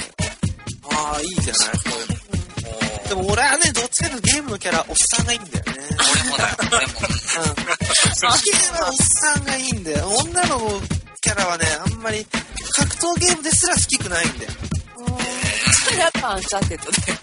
[0.91, 2.28] ああ、いいじゃない、そういうの。
[3.09, 5.71] でも俺はね、どっちかというとゲームのキャラ、おっさんがいいんだよね。
[5.99, 6.77] 俺もだよ、俺も。
[6.77, 8.39] うん。
[8.39, 10.09] 綺麗なおっさんがいいんだよ。
[10.09, 10.81] 女の
[11.21, 12.25] キャラはね、あんまり
[12.75, 14.51] 格闘ゲームですら好きくないんだよ。
[15.85, 17.19] それやっぱアンチャーテッドだよ。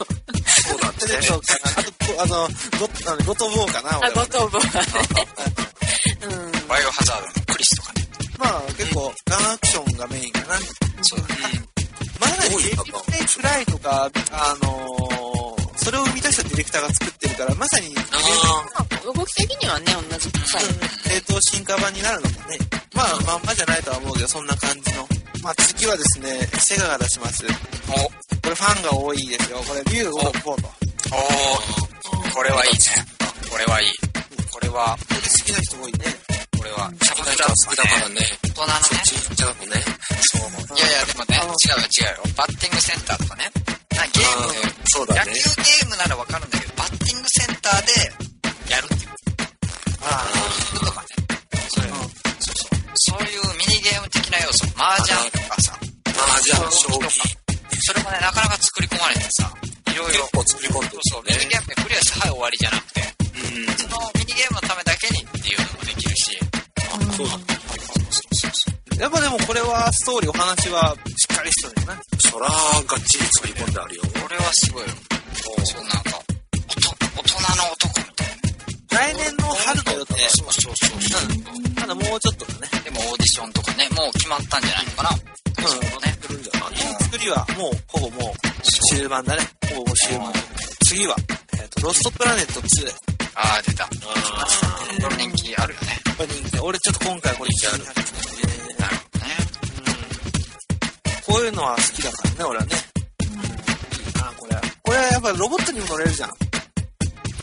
[0.69, 1.23] そうだってね。
[1.23, 1.71] そうかな。
[1.71, 4.15] あと、こあの、ゴあのゴトボーかな、あ、俺は。
[4.15, 4.87] ゴトボーがね。
[6.23, 6.69] うん。
[6.69, 8.09] バイオハザードのクリスとかね。
[8.39, 10.47] まあ、結構、ガンアクションがメインかな。
[11.03, 11.63] そうだね。
[12.19, 12.85] まだね、ゲーム
[13.37, 15.26] プライとか、あのー
[15.87, 20.29] それを生み出したディレクターが作ってるから、まさに、動き的にはね、同じ。
[20.35, 22.59] 冷凍進化版になるのかね。
[22.93, 25.07] まあ、まんまじゃないとは思うけど、そんな感じの。
[25.45, 27.47] まあ、次はですね、セガが出します。
[27.47, 28.11] お、こ
[28.47, 29.59] れファンが多いですよ。
[29.59, 30.51] これ、ビューを4と。
[30.51, 30.59] こ
[31.13, 32.79] おー、これはいいね。
[33.49, 33.89] これはいい。
[34.51, 36.46] これは、れ好きな人多いね。
[36.67, 38.27] これは、キャバクラ好きだからね。
[38.43, 38.83] 大人のね。
[38.83, 39.85] そっち行っちゃうのね。
[40.27, 40.51] そう。
[40.75, 42.35] いやいや、でもね、違うよ違うよ。
[42.35, 43.47] バッティングセンターとかね。
[43.95, 45.63] なゲーム、そうだね野球。
[45.63, 49.15] ゲームならわかるんだけど、バッティングセンターでやるっていう
[50.03, 50.27] あ
[50.75, 51.07] とかね。
[51.71, 51.95] そういう、
[52.43, 53.15] そうそう。
[53.15, 55.79] そういうミニゲーム的な要素、麻雀とかさ、
[56.19, 57.15] 麻雀、将棋。
[57.87, 59.55] それもね、なかなか作り込まれてさ、
[59.87, 63.15] いろいろ、結構作り込んでるそう、ミニゲームでクリアして、はい、終わりじゃなくて、
[63.55, 63.86] うん。
[67.17, 67.45] そうだね。
[68.11, 68.75] そうそうそう。
[68.99, 69.03] あ。
[69.03, 72.01] やっぱでもこれはストーリー、お話はしっかりしてるよね。
[72.19, 72.53] そら、が
[72.97, 74.03] っちり作り込んであるよ。
[74.23, 74.89] これはすごいよ。
[75.65, 76.21] そう、なんか、
[76.53, 80.15] 大人の男みたい来年の春の予定。
[80.31, 81.55] そうそうそうそう。
[81.55, 81.75] うん。
[81.75, 82.69] ただもうちょっとだね。
[82.85, 85.11] でもオーディションとかね、もう決まったんじゃないのかな。
[85.11, 85.17] うん
[85.67, 86.17] そうね。
[86.29, 87.03] るんじゃない？
[87.05, 88.63] 作りはもう、ほぼもう、
[88.95, 89.43] 終盤だね。
[89.71, 90.33] ほぼもう終盤。
[90.87, 91.17] 次は、
[91.59, 93.16] えっ、と、ロストプラネット2。
[93.37, 93.85] ああ、出た。
[93.85, 93.89] あ
[95.03, 95.87] これ人気あるよね。
[96.17, 96.59] これ人気。
[96.59, 97.85] 俺ちょっと今回これ気になる。
[97.85, 99.37] なるほどね。
[101.27, 102.77] こういうのは好きだからね、俺はね。
[103.21, 104.57] いいな、これ。
[104.83, 106.31] これやっぱロボットにも乗れるじゃん。
[106.31, 106.33] あ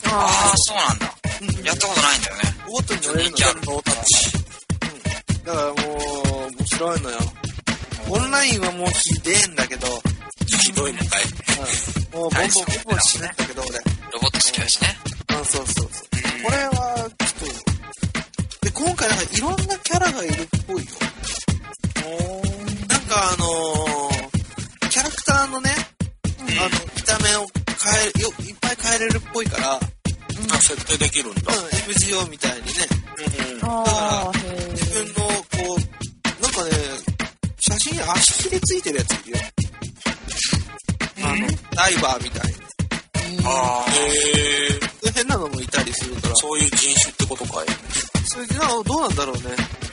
[0.10, 1.16] あ、そうなんだ。
[1.42, 2.42] うんやったことないんだよね。
[2.66, 4.38] ロボットに乗れるの人気あるノータッチ。
[4.84, 4.98] う
[5.38, 5.44] ん。
[5.44, 7.18] だからもう、面白いのよ。
[8.10, 9.88] オンラインはもうひでえんだけど、
[10.48, 11.24] ひどいのかい。
[12.14, 12.50] うん、もうボンボンボン
[12.90, 13.78] ボン死ぬんだけど、俺。
[14.12, 15.13] ロボット好きだしね。
[15.44, 16.08] うん、そうそうそう。
[16.44, 17.34] これは、ちょっ
[18.60, 20.92] と、で、今回なんかいろんなキャラがいるっぽいよ。
[22.88, 25.72] なんかあのー、キャラクターのね、
[26.40, 27.46] あの、見た目を
[27.84, 29.80] 変える、よ、いっぱい変えれるっぽいから、あ、
[30.62, 31.54] 設定できるんだ。
[31.54, 31.60] うん、
[31.92, 32.72] FGO みたいにね、
[33.62, 33.70] うん。
[33.70, 36.72] ああ、へ自分の、こう、なんかね、
[37.60, 39.38] 写真に足ひれついてるやついるよ。
[41.24, 43.46] あの、ダイバーみたいに。
[43.46, 43.92] ああ。
[43.92, 43.98] へ
[44.80, 45.03] え。
[45.16, 46.36] 変なのもいたりするから。
[46.36, 47.68] そういう人種ってことかい。
[48.26, 49.42] それなどうなんだろうね。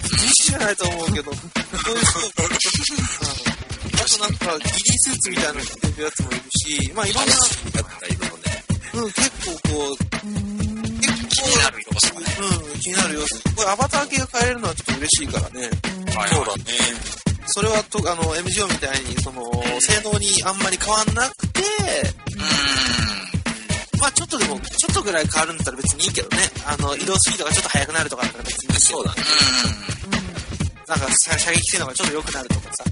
[0.02, 2.56] 人種じゃないと思うけど、そういう人、うん、
[4.00, 7.34] あとなんか、ギリースーツみたいなの着てるやつもいるし、まあいろんな。
[8.92, 9.96] うん、結構こう、
[11.00, 12.26] 結気になる要素がね。
[12.36, 13.36] 構、うん、気になる要素。
[13.56, 15.70] これアバター系が変えれるのはちょっと嬉しいからね。
[16.16, 16.62] はいそうだね。
[17.46, 19.42] それはと、あの、MGO みたいに、その、
[19.80, 23.29] 性能にあんまり変わんなくて、うーん。
[24.00, 26.38] まあちょっとでも、ちょっとぐらい変わるんだったら別にいいけどね。
[26.64, 28.80] あの、移動スピードがちょっと速くなるとかだったら別にいいけど。
[28.80, 29.22] そうだね。
[30.86, 32.84] うなんか射射撃性能がちょっと良くなるとかさ、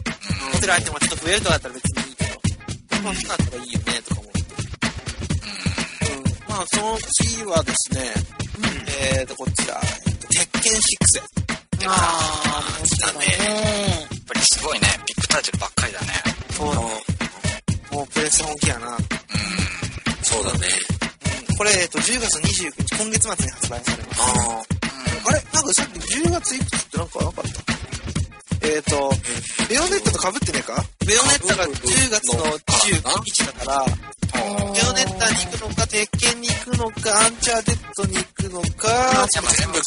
[0.53, 4.41] 持てるアイテムがちょっと増えるとかだったら別にいいけど、まあ、そうなったらいいよね、とか思って。
[6.13, 6.25] うん。
[6.49, 8.29] まあ、その次はですね、
[9.01, 11.89] えーと、こちら、えっと鉄拳6。
[11.89, 13.27] ああ、そうだね。
[14.11, 14.89] やっぱりすごいね。
[15.07, 16.07] ビッグタイトルばっかりだね。
[16.51, 16.75] そう
[17.95, 18.97] もうプレス本気やな。
[20.23, 20.98] そうだね。
[21.59, 24.21] うんこれ、えっと、10月29日、今月末に発売されます。
[24.23, 24.63] あ
[25.27, 25.43] あれ？
[25.53, 28.67] なんかさっき10月いくつってなんかなかった？
[28.69, 29.11] えっ、ー、と、
[29.69, 30.85] ベヨネッタと被ってねえか？
[31.05, 33.91] ベヨネッタが10月の29日だから、ベ
[34.87, 35.31] ヨネッタ
[36.39, 39.27] に行くのかアンチャーテッドに行くのか、
[39.59, 39.78] 全部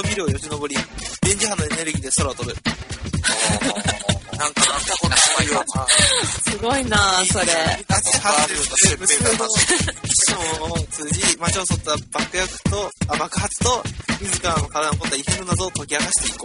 [0.00, 0.74] をよじ登り、
[1.20, 2.56] 電磁波のエネルギーで空を飛ぶ。
[4.36, 5.64] なんかなんたことないよ。
[6.50, 7.46] すごいなそれ。
[8.98, 13.82] 娘のを通じ、街を襲った爆薬と、あ、爆発と、
[14.20, 16.39] 自らの体に起こった異変の謎を解き明かしていこ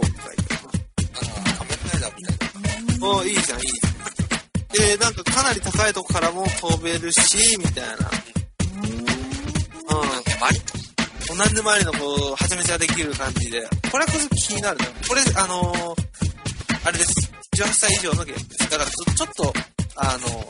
[13.26, 13.68] 感じで。
[13.90, 14.86] これはこそ気になるね。
[15.08, 17.12] これ、あのー、あれです。
[17.56, 18.70] 18歳以上のゲームです。
[18.70, 19.52] だからちょ、ちょっと、
[19.96, 20.46] あの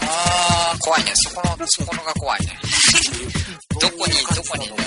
[0.00, 1.12] あー、怖いね。
[1.14, 2.58] そこの、そこのが怖いね。
[3.80, 4.78] どこに、どこに、もう、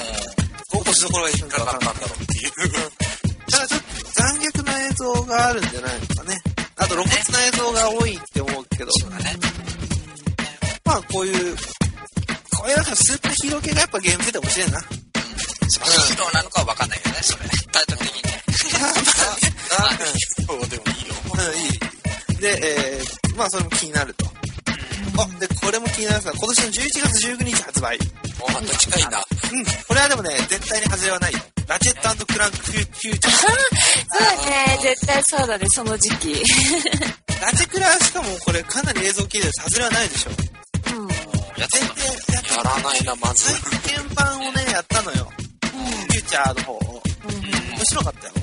[0.72, 2.52] どこしどころがいいのかわからんなんだろうっていう。
[3.52, 6.42] ただちょっと残虐な映像があるんじゃないのかね。
[6.78, 9.36] あと露骨な映像が多いって思うけど、そうだね。
[10.86, 15.05] まあこういう、こういうなんかスーパーヒーロー系がやっぱゲーム出て面白いな。
[15.70, 17.50] スパヒーローなのかは分かんないけどね、それ。
[17.72, 18.44] タイトル的にね。
[19.78, 19.98] まあね
[20.48, 21.16] そうでもいいよ。
[21.34, 22.42] うん、いい。
[22.42, 24.26] で、えー、まあそれも気になると。
[25.18, 27.98] あ、で、これも気になるんですが、今年の11月19日発売。
[28.42, 29.18] おまた近いな。
[29.18, 31.40] うん、これはでもね、絶対に外れはないよ。
[31.68, 33.22] ラチェットクランクフューチャー。
[33.32, 36.44] そうね、絶対そうだね、その時期。
[37.42, 39.64] ラチェクラしかもこれかなり映像綺麗です。
[39.64, 40.32] 外れはないでしょ。
[40.96, 41.08] うん。
[41.08, 43.62] やって全た然やってやらないな、まず。
[43.84, 45.32] 体験版をね、やったのよ。
[46.26, 47.02] チャーの方を。
[47.76, 48.34] 面白かったよ。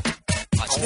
[0.56, 0.80] 本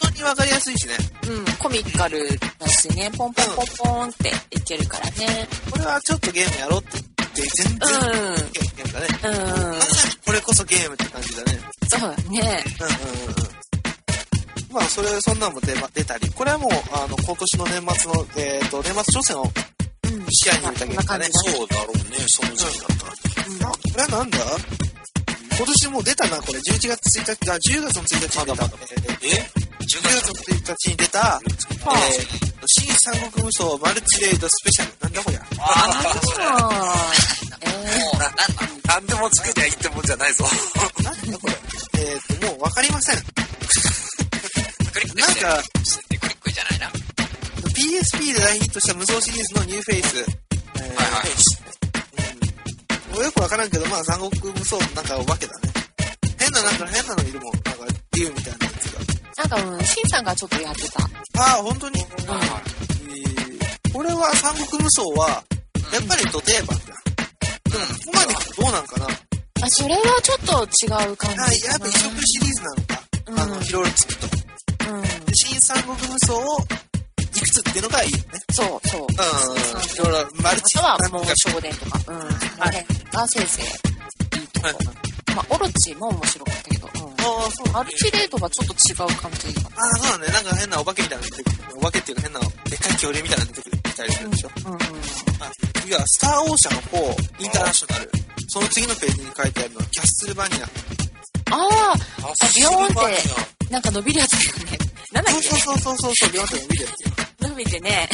[0.00, 0.94] 当にわかりやすいしね。
[1.28, 2.18] うん、コミカル
[2.58, 5.46] だしね、ポンポンポンポンっていけるからね。
[5.70, 9.06] これはちょっとゲームやろうって言って、全然うんゲームだね。
[9.24, 9.80] うんま。
[9.82, 11.60] さにこれこそゲームって感じだね。
[11.88, 12.16] そうだね。
[12.22, 13.58] うんうんうんうん。
[14.72, 20.26] まあ、それ、そんなんも出ま出たり、これはもう、あの、今年の年末の、えっ、と、年末挑戦をうん。
[20.30, 21.28] 視野に入れたゲームだね。
[21.32, 23.68] そうだろうね、その時期だったら。
[23.70, 24.38] あ、これはなんだ？
[25.58, 26.60] 今年もう出たな、これ。
[26.60, 28.42] 11月1日、あ、10月の1日に出た？
[28.42, 34.92] え ?10 月の1日に出た、えー、新三国無双マルチレイドスペシャル。
[35.02, 35.42] なんだこりゃ。
[35.58, 35.90] あ
[36.62, 37.12] あ。
[37.62, 40.44] えもう、な、なんでも作りゃいいってもんじゃないぞ。
[41.02, 41.54] なんだこれ。
[42.02, 43.16] えっ、と、もうわかりません。
[44.92, 45.42] クリックして。
[45.42, 45.62] なんか、
[46.20, 46.86] クリックじゃないな。
[47.74, 50.18] PSP で大ヒットした無双シリーズのニューフェイス。
[50.18, 51.30] えーはいはい
[51.72, 51.77] うん
[53.12, 55.72] もうよくわからんけど、まあ、三国無双のなんかお化けだね。
[56.38, 57.52] 変な、なんか変なのいるもん。
[57.52, 57.70] なんか、
[58.16, 59.00] 竜みたいなやつが。
[59.48, 61.02] なんか、うん、シンさんがちょっとやってた。
[61.02, 62.08] ああ、本当に、えー
[63.90, 65.42] これは三国無双は、
[65.92, 66.84] やっぱりド定番だ。
[66.84, 69.06] でも、ここまでどうなんかな？
[69.62, 71.44] あ、それはちょっと違う感じかな。
[71.44, 73.02] あやっぱ移植シリーズなのか。
[73.26, 74.26] うんあの、いろいろつくと。
[74.92, 75.02] うん。
[75.02, 76.58] で新三国無双を、
[77.38, 78.24] いくつっていうのがいいよね。
[78.50, 79.00] そう、そう。
[79.02, 79.06] うん。
[79.06, 82.04] いろいろ、マルチはもう少年とか、うん。
[82.04, 83.62] その辺がせいぜ
[84.34, 84.68] いいとこ。
[85.36, 87.02] まあ、オロチも面白かったけど、うん。
[87.06, 87.72] ああ、そう。
[87.72, 89.70] マルチレートはちょっと違う感じが。
[89.76, 90.32] ああ、そうだね。
[90.32, 91.56] なんか変なお化けみたいなの出てくる。
[91.76, 94.50] お化けっていうか変な、でっかい恐竜みたいなの出てくるたりするでしょ。
[94.66, 94.78] うんうん。
[94.78, 94.78] あ
[95.82, 96.78] 次は、スターオーシャン
[97.38, 98.10] 4インターナショナル。
[98.48, 100.64] その次のページに書いてあるのは、キャッスルバニア。
[101.50, 101.94] ああ、
[102.54, 104.78] ビヨーンってなんか伸びるやつだよね。
[105.12, 107.27] なんだっけそうそうそうそうビヨンって見るやつよ。
[107.48, 108.08] 伸びてね。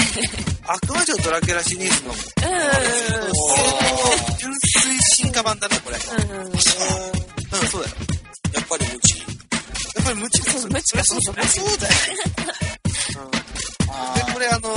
[0.66, 3.34] 悪魔女ドラキュラシリーズの、うんうん
[4.38, 5.96] 純粋進化版だね、これ。
[5.96, 6.30] うん。
[6.30, 6.52] うんうん。
[6.52, 7.94] うん、そうだよ。
[10.94, 11.48] そりゃそうだよ。
[11.48, 11.94] そうだよ。
[13.18, 13.34] うん。
[14.14, 14.70] で、これあの、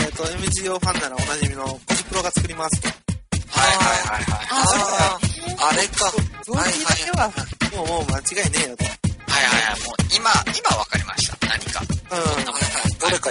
[0.00, 2.88] えっ、と、MGO ファンならおなじみのコジプロが作りますと。
[2.88, 4.46] はいはいはいはい。
[4.50, 5.18] あ
[5.60, 6.10] ああれか。
[6.44, 7.28] クオリティだけは、
[7.76, 8.84] もう、もう間違いねえよと。
[8.84, 9.80] はいはいはい。
[9.86, 11.46] もう今、今わかりました。
[11.46, 11.82] 何か。
[11.82, 12.98] うん。
[12.98, 13.30] どれか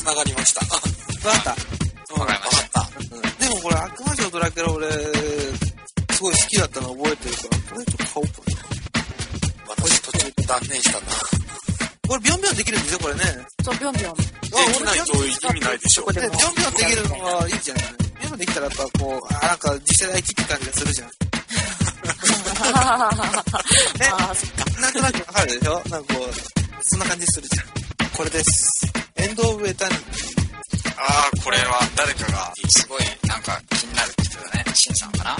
[0.00, 0.60] 繋がりました。
[1.28, 1.50] わかった。
[2.14, 3.44] わかりました。
[3.44, 8.58] でもこれ、悪魔城ドラキュラ俺、すごい好きだったの覚えてるから、これちょっと買おうかな。
[9.68, 10.98] 私途中で断念したな。
[12.08, 13.20] これ、ビョンビョンできるんですよ、これね。
[13.64, 14.14] そう、ぴょんぴょん。
[14.16, 14.22] で
[14.74, 16.10] きないと意味ないでしょ。
[16.10, 17.84] ね、ビョンビョンできるのはいいじゃない？
[17.84, 21.10] ビョンビョンできたらやっぱこう、あ、なんか次世代機って感じがするじゃん。
[22.62, 23.10] あ
[23.98, 24.08] ね。
[24.80, 25.82] なんとなくわかるでしょ？
[25.88, 26.34] なんかこう、
[26.82, 27.79] そんな感じするじゃん。
[28.20, 28.82] これです。
[29.16, 30.04] エンド・オブ・エタニティ。
[30.98, 34.64] ああ、これは誰かが、すごい、なんか気になる人だね。
[34.74, 35.36] シンさんかな？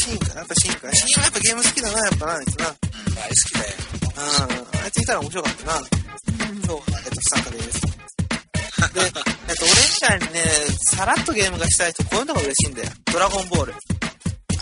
[0.00, 0.40] シンかな？
[0.40, 2.68] やっぱシンかなシンはやっぱゲーム好きだな、やっぱな、あいつな。
[2.68, 2.74] うん。
[3.14, 3.74] 大好きだよ。
[4.16, 4.80] うん。
[4.80, 5.72] あいついたら面白かったな。
[5.76, 7.80] そう、えっと、不参加です。
[7.82, 9.20] で、えっと、
[9.68, 10.40] 俺みたいにね、
[10.88, 12.88] さらっとゲームがしたい人、こういうのが嬉しいんだよ。
[13.12, 13.74] ドラゴンボール。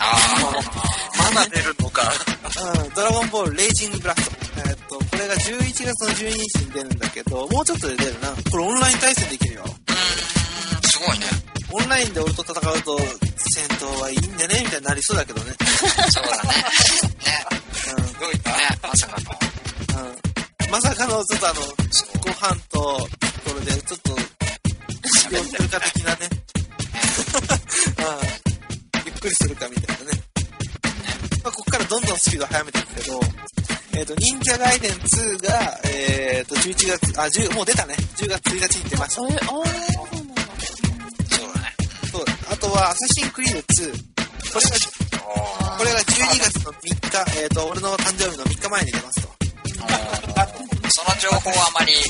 [0.01, 0.17] あ
[1.19, 2.11] あ、まだ出るのか。
[2.83, 4.31] うん、ドラゴンボールレイジングブラスト。
[4.69, 8.29] えっと、これが11月の12日に出るんだけど、もうちょっとで出るな。
[8.51, 9.63] これオンライン対戦できるよ。
[9.63, 11.25] うーん、すごいね。
[11.71, 12.97] オンラインで俺と戦うと、
[13.37, 15.53] 戦闘はいいんだね、みたいになりそうだけどね。
[16.11, 16.49] そうだね。
[17.23, 17.45] ね。
[18.19, 18.49] どういった？
[18.51, 20.01] ね、まさかの。
[20.03, 20.11] うん。
[20.11, 20.71] うん。
[20.71, 23.09] まさかの、ちょっとあの、ご飯と、こ
[23.59, 24.17] れで、ちょっと、
[25.31, 26.29] 病気するか的なね。
[29.21, 30.19] くりするかみたいなね。
[31.43, 33.19] まあ、ここからどんどんスピード速めていくけど、
[33.93, 37.93] えっ、と、忍者ガイデン2が、えっ、と、11月、あ、10、もう出たね。
[38.17, 39.21] 10月1日に出ました。
[39.21, 40.41] え、ああ、そうなんだ。
[41.29, 41.75] そうだね。
[42.11, 42.25] そう。
[42.51, 43.63] あとは、アサシンクリード2。
[44.51, 44.77] これが、
[45.77, 49.29] これが12月の3日、えっ、と、俺の誕生日の3日前に出ますと。
[50.93, 52.01] その情報はあまりね、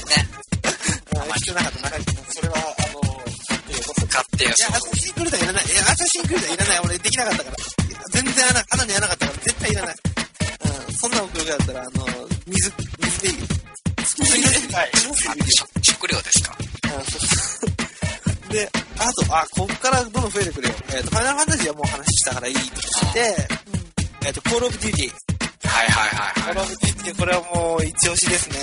[1.15, 1.89] あーしてなかった
[2.34, 3.00] それは、あの、
[4.12, 5.65] 買ってよ、や、アサシンクリードはいらない。
[5.65, 6.80] いや、アサシンクリードはいらない。
[6.84, 7.58] 俺できなかったから。
[8.12, 9.95] 全然穴、穴に穴なかったから、絶対いらない。
[10.88, 10.93] うん。
[10.93, 12.06] そんな奥がだったら、あの、
[12.45, 13.62] 水、水でいい。
[14.74, 14.91] はい。
[15.50, 16.58] 食食料ですか
[18.50, 18.69] で、
[19.00, 20.74] あと、あ、こっからどんどん増えてくるよ。
[20.93, 23.47] えっ、と、ファイナルファンタジーはもう話したからいいとして、
[24.26, 25.67] えっ、と、コールオブデューティー。
[25.69, 26.52] はいはいはいはい。
[26.52, 28.58] コールオブデューティー、これはもう一押しですね。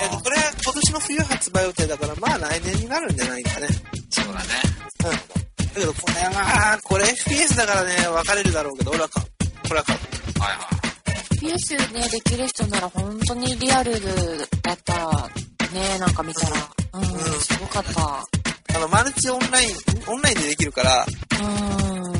[0.00, 3.68] えっ、と、これは今年の冬発売予定だから、まあ来年になるんじゃないかね。
[5.08, 5.64] うん。
[5.66, 9.26] だけど、これは、これ FPS だからね、分かれるだろうけど、俺は買う。
[9.68, 9.98] これは買う。
[10.40, 10.80] はいはい。
[11.40, 13.92] PS ね、できる人なら本当にリアル
[14.62, 15.30] だった。
[15.72, 16.56] ね、なんか見たら。
[16.92, 17.04] うん、
[17.40, 18.76] すごかった。
[18.76, 19.70] あの、マルチオンライン、
[20.06, 21.06] オンラインでできるから、
[21.40, 22.12] うん。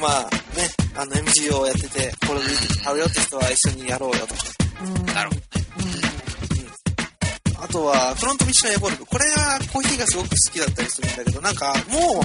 [0.00, 0.22] まあ
[0.56, 4.34] ね、あの MGO をやってて、コールオブデューティー買うよって人は一緒にやろうよと。
[4.84, 5.06] うん。
[5.06, 5.59] なるほど。
[7.60, 9.04] あとは、フロントミッションエボルブ。
[9.04, 12.22] これはコーヒーがすごく好きだったりするんだけど、なんかもう、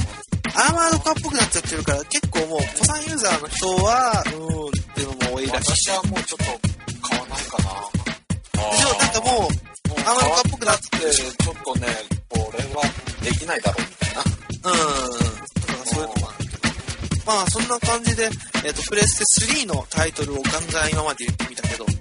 [0.56, 4.36] アーマードカっぽくなっちゃってるから、結構もう、古参ユーザーの人は、うーん
[4.70, 5.74] っていうのも多いらしい。
[5.76, 6.46] 私はもうちょっと
[7.10, 7.66] 買わないかな。
[8.72, 9.40] でしょなんかもう、
[9.90, 11.88] もうアーマードカっぽくなってて、ちょっとね、
[12.30, 12.82] これは
[13.22, 14.24] できないだろうみたいな。
[14.24, 14.28] うん。
[14.64, 14.70] だから
[15.86, 16.60] そういうのもあるけど。
[17.28, 18.30] まあ、そんな感じで、
[18.64, 19.26] えっ、と、プレステ
[19.66, 21.92] 3のタイトルをガンガン今まで言ってみたけど、ど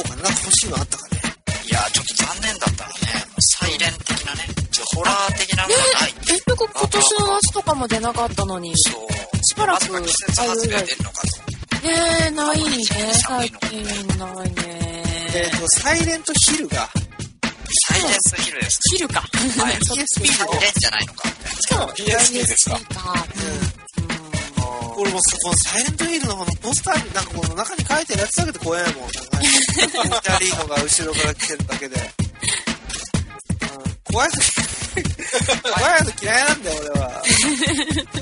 [0.00, 0.16] うかな？
[0.16, 1.20] なんか欲しいのあったかね？
[1.68, 2.96] いや、ちょっと残念だったらね、
[3.40, 6.12] サイレン的なね、ちょホラー的なのねがない。
[6.24, 8.72] 結局今年の夏とかも出なかったのに。
[8.76, 9.08] そう。
[9.44, 11.86] しばらく季節外れが出るのかと。
[11.86, 11.94] ね
[12.26, 15.04] え、ないね、最近ないね。
[15.34, 16.88] えっ、と、サイレントヒルが、
[17.86, 18.78] サイレンスヒルです。
[18.96, 19.20] 切るか。
[19.20, 19.74] はい。
[19.74, 21.28] PSP サイレンじゃないのか。
[21.60, 23.26] しかも、PSP ですかか。
[24.98, 28.92] 俺もこのサイレントヒルのこのポスターになんかこの中に書いてるやつだけで怖いもん。
[28.92, 31.96] なんかリーのが後ろから来てるだけで。
[31.96, 34.42] うん、怖いやつ、
[35.62, 37.22] 怖いやつ嫌いなんだよ、俺は。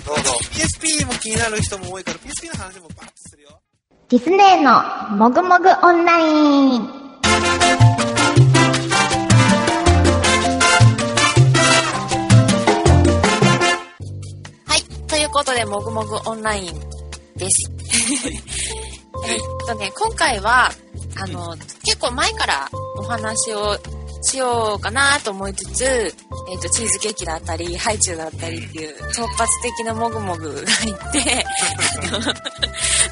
[0.05, 0.39] どうぞ。
[0.53, 3.59] PSP も気になる人も多いから PSP の話もバッとするよ。
[4.11, 6.96] ディスネーのもぐもぐオンライン。
[15.37, 16.73] ことで、もぐもぐオンライン
[17.37, 17.71] です。
[19.29, 20.71] えっとね、今回は、
[21.21, 22.67] あの、結構前から
[22.97, 23.77] お話を
[24.23, 26.09] しようかなと思いつつ、え
[26.57, 31.45] っと、チーズケーキだったり、ハイチュウだったりっていう突発的なもぐもぐが入って、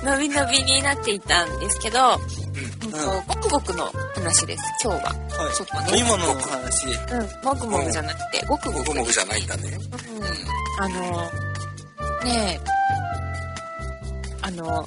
[0.02, 5.12] のびのびになっていたんですけど、うんとごくごくの話です、今日は。
[5.12, 5.98] はいちょっとね。
[5.98, 6.86] 今のお話。
[6.86, 9.78] うん、もぐもぐじゃなくて、ごくごくもぐもぐじゃないんだね。
[10.16, 11.30] うんあの、
[12.24, 12.60] ねえ、
[14.42, 14.86] あの、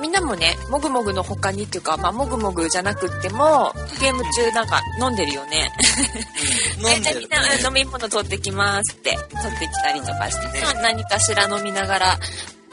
[0.00, 5.70] みんなもね、もぐもぐの他にっていうか、まあ、もぐもぐじゃなくっても、ゲーム中なんか飲んでるよね。
[6.82, 7.28] 飲んじゃあみん。
[7.28, 9.12] な飲み物取ってきますって、
[9.42, 12.18] 取ってきたりとかして、まあ何かしら飲みながら、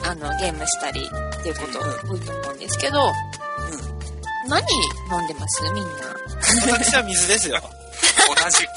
[0.02, 1.08] あの、ゲームしたり
[1.38, 3.12] っていうこと多いと思うんですけど、
[4.48, 4.60] 何
[5.12, 5.62] 飲んでます？
[5.72, 5.90] みんな。
[6.72, 7.60] 私は水ですよ。
[8.42, 8.70] 同じく、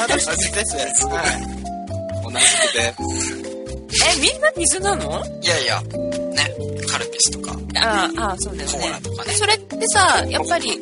[0.00, 1.10] 私は水ですよ。
[1.10, 1.65] はい。
[2.30, 2.94] 同じくで、
[4.16, 5.22] え、みんな水なの？
[5.42, 5.88] いやいや、ね、
[6.90, 9.00] カルピスとか、ああ、ああそうだよコーラね。
[9.02, 9.32] とかね。
[9.32, 10.80] それってさ、やっぱり、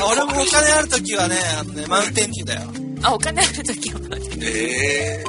[0.00, 2.60] あ 俺もお金あるときはね、あのね、マウンテンティーだよ。
[3.02, 4.00] あ、お金あるときは。
[4.42, 5.24] え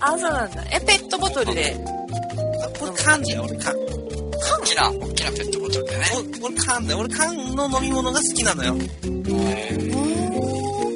[0.00, 0.64] あ、そうなんだ。
[0.72, 1.76] え、ペットボトルで。
[2.62, 3.74] あこれ缶だよ、俺缶。
[4.58, 6.04] 大きな、大きなペットボトルでね。
[6.42, 6.98] お俺缶だよ。
[7.00, 8.74] 俺缶の飲み物が好きなのよ。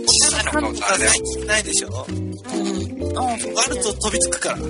[0.06, 2.06] 小さいの買うとあれないでしょ？
[2.08, 2.99] うん。
[3.16, 3.36] あ、あ
[3.68, 4.56] ると飛びつくから。
[4.56, 4.62] ー、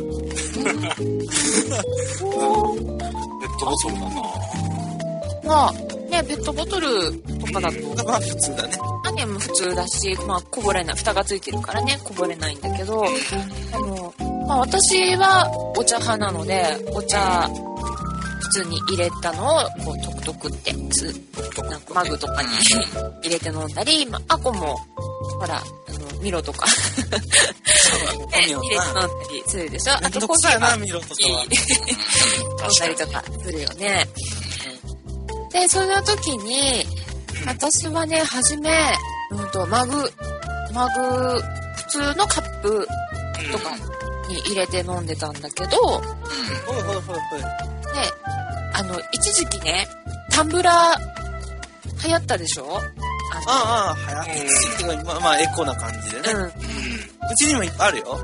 [3.41, 4.11] ペットボトルだな。
[5.45, 5.73] まあ、
[6.11, 6.87] ね、ペットボトル
[7.39, 8.79] とかだと、まあ普通だね。
[9.11, 13.05] 種も普通だし、まあ、こぼれない、蓋がついてるからね、こぼれないんだけど、
[13.73, 14.15] あの、
[14.47, 17.49] まあ、私はお茶派なので、お茶、
[18.41, 21.05] 普通に入れたのを、こう、トクトクって、つ、
[21.69, 22.49] なんかマグとかに
[23.23, 24.77] 入れて飲んだり、まあ、アコも、
[25.39, 26.67] ほら、あの、ミロとか、
[27.91, 31.43] ね入れて飲んだりするでしょあとコーヒーはミロとかは。
[31.43, 31.49] 飲ん
[32.79, 34.07] だりとかするよね。
[35.53, 36.85] で、その時に、
[37.47, 38.71] 私はね、はじめ、
[39.33, 40.13] うんと、マグ、
[40.73, 41.41] マグ、
[41.77, 42.87] 普通のカップ
[43.51, 43.77] とか
[44.29, 47.41] に入れて飲んでたんだけど、ほいほいほいほい。
[47.41, 47.47] で、
[48.75, 49.89] あの、一時期ね、
[50.31, 52.79] タンブラー流行ったでしょ？
[53.33, 54.23] あああ、はや。
[54.23, 56.33] っていうかまあ、まあ、エコな感じでね。
[56.33, 56.53] の、うん。
[57.31, 58.19] うちにもいっぱいあるよ。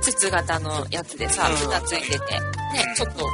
[0.00, 2.20] 筒型のやつでさ、うん蓋ついてて、ね、
[2.96, 3.24] ちょっと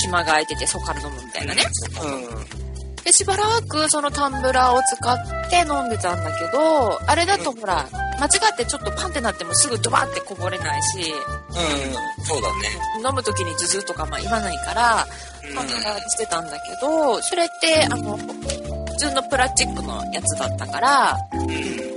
[0.00, 1.62] 隙間が空いてて、そこから飲むみたいなね。
[2.02, 3.02] うん。
[3.04, 11.12] で、しばらくそのタンブラーを使って飲んでたんだけど、あれだとほら、間違ってちょっとパンってなってもすぐドバってこぼれないし、
[11.50, 12.68] うそうだね。
[13.04, 15.06] 飲む時にズズとかまあ言わないから、
[15.54, 21.18] タンブラーにしてたんだけど、それって、あの、普通のプラスチックのやつだったから、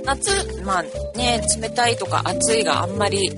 [0.06, 0.82] 夏、まあ
[1.18, 3.30] ね、冷たいとか暑いがあんまり、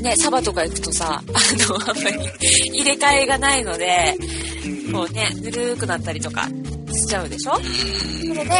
[0.00, 2.18] ね、サバとか行くとさ、 あの、あんまり
[2.70, 4.16] 入れ替えがないので、
[4.92, 6.48] こうね、ぬるくなったりとか
[6.92, 7.52] しちゃうでしょ？
[7.54, 8.50] それで、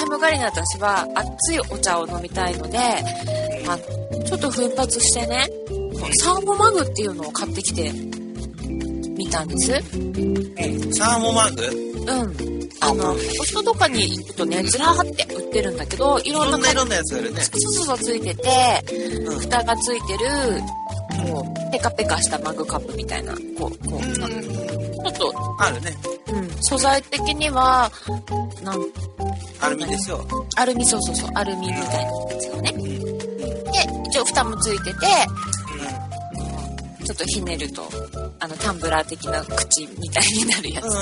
[0.00, 3.78] 寒がりな私は熱いお茶を飲みたいので、あ
[4.26, 5.46] ちょっと奮発してね、
[6.22, 7.92] サーモマグっていうのを買ってきて
[9.16, 9.66] みたんです。
[10.98, 11.87] サーモマグ？
[12.08, 12.68] うん。
[12.80, 17.40] あの、コストとかに行くとね、ずらーって売ってるんだけど、いいろんなろんな色のやつがあるね。
[17.42, 18.84] そうそうそうついてて、
[19.26, 20.24] うん蓋がついてる、
[21.32, 25.96] こう、ペカペカしたマグカップみたいな、こう、こう、ちょっと、あるね。
[26.32, 27.90] うん、素材的には、
[28.62, 28.80] なん、
[29.60, 30.26] アルミですよ。
[30.56, 32.72] アルミ、そうそうそう、アルミみたいなやつよね。
[32.72, 32.80] で、
[34.08, 35.06] 一応蓋もついてて、
[37.08, 37.88] ちょっとひねると、
[38.38, 40.92] あの、タンブラー的な口みたいになるやつね。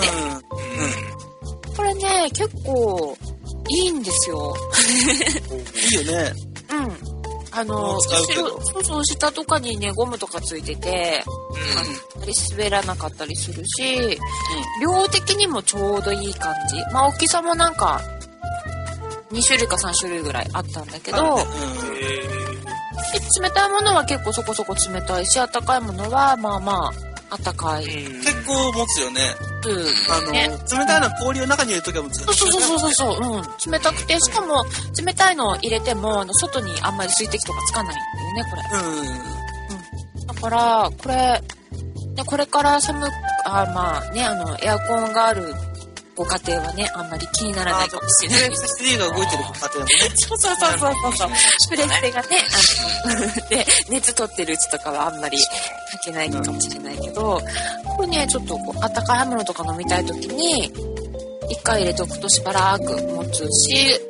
[1.76, 3.18] これね、結構、
[3.68, 4.54] いいんですよ。
[5.90, 6.32] いいよね。
[6.70, 7.59] うん。
[7.59, 11.34] あもの、そうそう、下とかにね、ゴムとかついてて、あの、
[12.14, 14.16] あまり滑らなかったりするし、
[14.80, 16.76] 量的にもちょうどいい感じ。
[16.92, 18.00] まあ、大きさもなんか、
[19.32, 21.36] 2種類か3種類ぐらいあったんだけど、
[23.12, 26.92] で冷たいものは結構そこそこ冷たいし、温かいものはまあまあ、
[27.30, 27.86] 温かい。
[27.86, 29.34] 結構持つよね。
[29.64, 30.12] うん。
[30.12, 33.72] あの、ね冷たいのは氷を中に入れるときはもうずっとそうそうそうそうそう、うん。
[33.72, 34.64] 冷たくて、しかも、
[35.05, 40.20] 冷たいのを入れても、あの外にあんまり水滴とかつかないんだよね、これ。
[40.20, 40.26] うん。
[40.26, 41.42] だから、これ、
[42.14, 43.12] ね、これから寒く、
[43.44, 45.53] あまあね、あの、エアコンがある
[46.17, 48.51] ご家庭はね、あんまり気にならないかもしれない。
[48.51, 49.93] 3が動いてるご家庭もね。
[50.17, 51.29] そうそうそうそうそう。
[51.69, 52.29] プレステがね、
[53.05, 55.45] あの、で、熱取ってるうちとかはあんまりか
[56.03, 57.43] けないかもしれないけど、
[57.97, 60.73] これね、ちょっとこう、温かいものとか飲みたいときに、
[61.51, 64.01] 一回入れとくとしばらく持つし、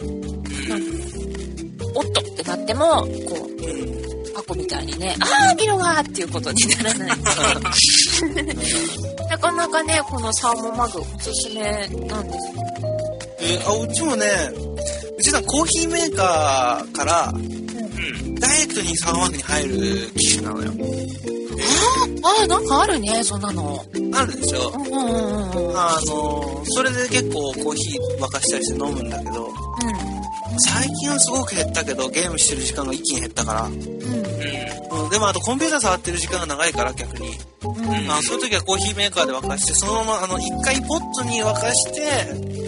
[1.93, 3.96] おっとってなっても、こう、
[4.37, 7.09] 箱みたいにね、あー、ミロがーっていうことにならない。
[9.31, 11.63] なかなかね、このサーモンマグおすすめ
[12.07, 12.55] なんですよ。
[13.41, 14.27] えーあ、うちもね、
[15.19, 17.33] うちさ、コーヒーメーカーから、
[18.39, 20.73] ダイレクトにサーマークに入る機種なのよ。
[22.23, 23.85] あー、なんかあるね、そんなの。
[24.15, 24.73] あるでしょ？
[24.77, 25.77] うんうんうんうん。
[25.77, 30.16] あの、それで結構コーヒー沸かしたりして飲むんだけど、うん。
[30.59, 33.63] 最近はすごく減ったけど、ゲームしてる時間が一気に減ったから。
[33.65, 37.39] うん、でもあとコンピューター触ってる時間が長いから逆に。
[38.07, 42.67] まあそういう時はコーヒーメーカーで沸かして、そのままあの一回ポットに沸かして、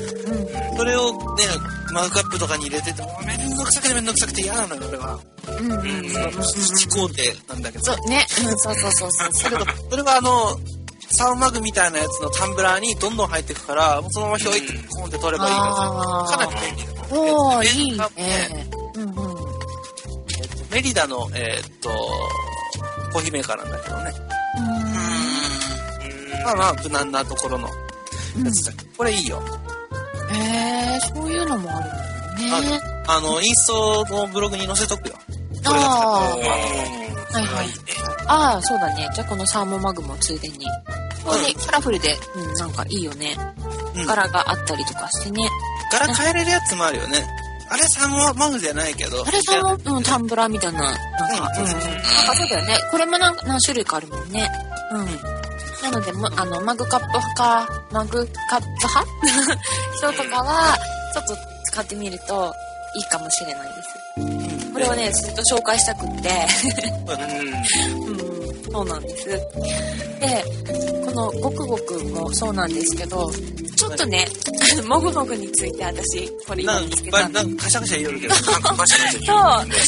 [0.77, 1.45] それをね、
[1.93, 5.19] マグカップとかに入れてて、もうめんどくさくてめんどくさくて嫌なのよ、俺は。
[5.59, 6.07] うんうんうん。
[6.07, 7.15] 一工程
[7.49, 7.85] なんだけど。
[7.85, 8.27] そうね。
[8.47, 9.51] うん、そうそうそうそう。
[9.51, 10.59] だけど、それはあの、
[11.11, 17.03] サウマグみたいなやつのタンブラーにどんどん入っていくから、もうそのままひょいってポンって取ればいいから、かなり便利だ。
[17.11, 17.95] おー、いい。
[17.95, 19.39] うんうん。
[20.39, 21.89] えっとメリダの、えーっと、
[23.13, 24.13] コーヒーメーカーなんだけどね。
[26.45, 27.69] まあまあ、無難なところの
[28.45, 29.43] やつだけど、これいいよ。
[30.31, 32.81] へえ、そういうのもあるんだね。
[33.07, 35.15] あの、インストのブログに載せとくよ。
[35.65, 37.69] これがあ使あ、はいはい。
[38.27, 39.09] ああ、そうだね。
[39.15, 40.67] じゃあこのサーモマグもついでに。
[41.25, 43.37] これね、カラフルで、うん、なんかいいよね。
[43.97, 45.49] うん柄があったりとかしてね。
[45.91, 47.27] 柄変えれるやつもあるよね。
[47.71, 49.25] あれサーモマグじゃないけど。
[49.27, 52.79] あれさ、うん、タンブラーみたいな、なんか、うんうん、なんかそうだよね。
[52.91, 54.49] これもなんか何種類かあるもんね。
[54.93, 55.07] うん。
[55.83, 59.07] なので、まあの、マグカップ派か、マグカップ派？
[59.97, 60.79] 人とかは、
[61.13, 62.55] ちょっと使ってみると
[62.97, 64.38] いいかもしれないです。
[64.79, 66.31] これをね、ずっと紹介したくって。
[68.07, 69.27] うん、そうなんです。
[69.27, 69.41] で、
[71.05, 73.29] このごくごくもそうなんですけど、
[73.75, 74.29] ちょっとね、
[74.87, 78.35] もぐもぐについて私、これ今見つけたんなんかカシャカシャ言うけど。
[78.37, 78.55] そう、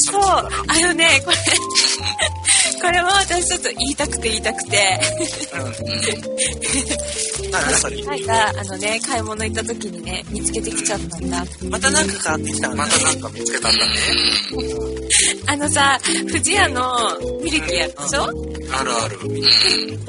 [0.01, 0.47] そう、あ
[0.81, 1.37] のね、これ、
[2.81, 4.99] これも私ちょっと言いたくて言いたくて、
[7.51, 8.03] なんだそれ。
[8.03, 11.43] なんか、あのね、買い物行った時にね、見つけてきちゃったんだ。
[11.69, 13.93] またなんか変わってきたんだまたなんか見つけたんだね。
[15.47, 15.99] あのさ、
[16.31, 16.97] 富士屋の
[17.43, 18.23] ミルキーやったでしょ？
[18.23, 19.19] あるある。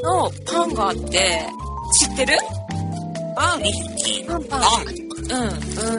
[0.02, 1.48] のパンがあって、
[2.00, 2.38] 知ってる？
[3.36, 3.62] パン
[4.26, 4.60] パンパン。
[4.60, 4.82] パ
[5.22, 5.50] うん、う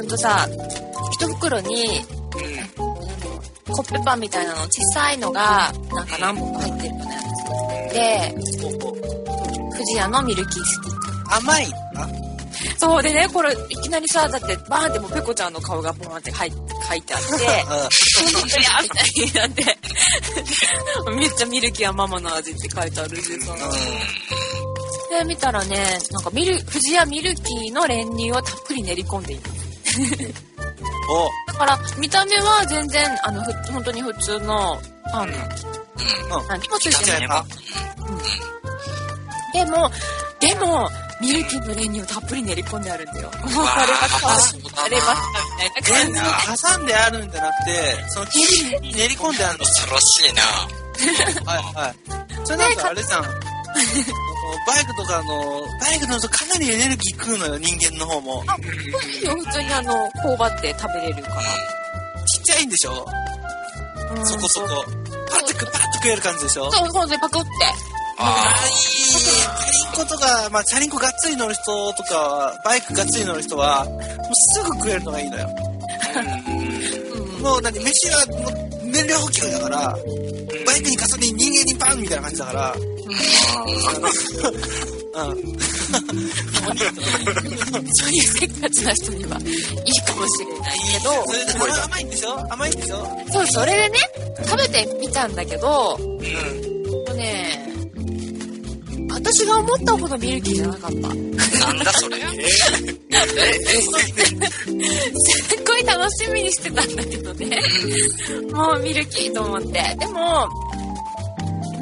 [0.02, 0.48] ーんとさ、
[1.12, 2.02] 一袋に、
[3.72, 7.94] コッペパンみたいなの、小さいのが、なんか何本か入ってるようなやつ。
[7.94, 8.36] で、
[9.72, 11.36] 富士屋のミルキースティック。
[11.36, 12.10] 甘いあ
[12.78, 17.90] そうでね、これ、いきなりさ、だって、バーンってもうペコちゃんの顔がボーンって書い書いてあって、本
[18.50, 19.78] 当やみたいになって、
[21.16, 23.56] めっちゃミルキーはママの味って書いてあるんでさ。
[25.18, 29.44] で、見たらね、なんかミル、富士屋ミルキーの練乳をたっぷり練り込んでいる。
[29.44, 29.73] お
[31.48, 34.82] だから、見た目は全然、あの、ふ本当に普通の
[35.12, 36.42] パンなの。
[36.42, 36.48] うん。
[36.48, 37.28] 何もついてない。
[37.30, 37.46] あ
[39.54, 39.92] でも、
[40.40, 40.90] でも、
[41.22, 43.32] ミルキーの練乳をたっぷり練り込んであるんだよ。
[43.32, 43.68] もうこれは
[44.20, 45.16] 変わそうだなれました
[45.78, 46.64] みたいな感じ。
[46.64, 49.64] 挟んであるんじゃなくて、その生地に練り込んであるの。
[49.66, 50.44] 恐ろしいな。
[51.52, 51.96] はいはい。
[52.44, 53.24] それなんかあれじゃん。
[54.68, 58.44] バイクとかの、バイク乗るとかなりエネルギー食うのよ、人間の方も。
[58.44, 61.42] いいよ、普通にあの、頬張って食べれるから。
[62.26, 63.06] ちっちゃいんでしょ？
[64.16, 64.26] うん。
[64.26, 64.68] そこそこ。
[65.30, 66.72] パッてく、パッと食える感じでしょ？
[66.72, 67.50] そう、そうでパクって。
[68.20, 68.74] ああ、いい。
[68.74, 74.00] チャリンコとか、まあ、チャリンコがっつり乗る人とかは、バイクがっつり乗る人は、もう
[74.36, 75.50] すぐ食えるのがいいのよ。
[77.42, 78.63] もう何、飯はもう
[78.94, 79.98] 燃料補給だから、
[80.66, 82.82] バイクにガソリン、人間にパンみたいな感じだから、うん。
[87.94, 89.46] そういうせっかちな人にはいい
[90.02, 92.54] かもしれないけど、それでも甘いんでしょ？
[92.54, 92.96] 甘いんでしょ？
[93.32, 93.98] そう、それでね、
[94.46, 96.20] 食べてみたんだけど、も
[97.12, 97.73] うね、
[99.14, 100.98] 私が思ったほどミルキーじゃなかった。
[100.98, 101.32] なん
[101.80, 102.18] だそれ。
[102.18, 102.24] す
[105.56, 107.60] っごい楽しみにしてたんだけどね。
[108.52, 109.96] もうミルキーと思って。
[110.00, 110.48] でも、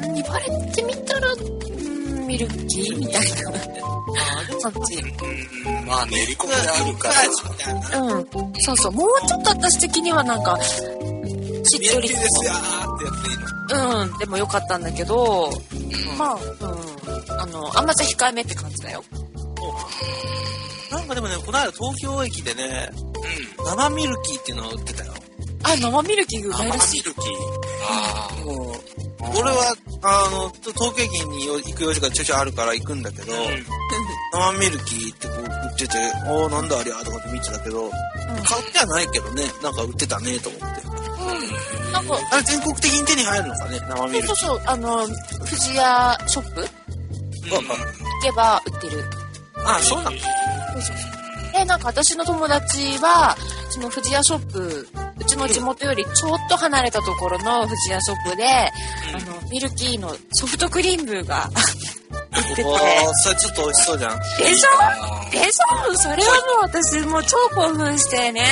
[0.04, 5.02] うん言われてみたら、うんミルキーみたいな感じ。
[5.86, 8.00] まあ練り込みがあるから。
[8.00, 8.26] うん。
[8.60, 8.92] そうそう。
[8.92, 14.02] もうちょっと私的にはなんか、しっとりキーですよーってやつでいいの。
[14.02, 14.18] うん。
[14.18, 15.50] でもよかったんだけど、
[16.18, 17.21] まあ、うん。
[17.42, 19.02] あの、甘さ控えめって感じだよ。
[20.92, 22.88] なんかでもね、この間東京駅でね、
[23.64, 25.12] 生ミルキーっていうのを売ってたよ。
[25.64, 27.00] あ、生ミルキーがうまいらしい。
[27.00, 27.22] ミルキー。
[27.88, 28.44] ああ。
[28.44, 33.32] もう、俺は、あの、東京駅に行く用事がちょいちょいあるから行くんだけど、
[34.32, 37.90] 生ミルキーってこう売ってて、おーなんだありゃーとかって見てたけど、
[38.44, 40.66] 買ってはないけどね、なんか売ってたねと思って。
[41.92, 44.26] なんか、あれ全国的に手に入るのかね、生ミルキー。
[44.28, 46.81] そうそうそう、あの、富士屋ショップ
[47.50, 49.04] 行けば売ってる。
[49.64, 50.22] あ、そうなのそ
[50.78, 51.52] うそうそう。
[51.52, 51.80] で、なん。
[51.80, 53.36] か私の友達は、
[53.70, 54.88] その富士屋ショップ、
[55.18, 58.70] うちの地元よりちょっと離れたところの富士屋ショップで、あ
[59.42, 61.48] の、ミルキーのソフトクリームが
[62.48, 62.64] 売って。
[62.64, 62.78] おー、
[63.22, 64.18] それちょっと美味しそうじゃん。
[64.18, 68.46] でしょでしょそれはもう私もう超興奮してね、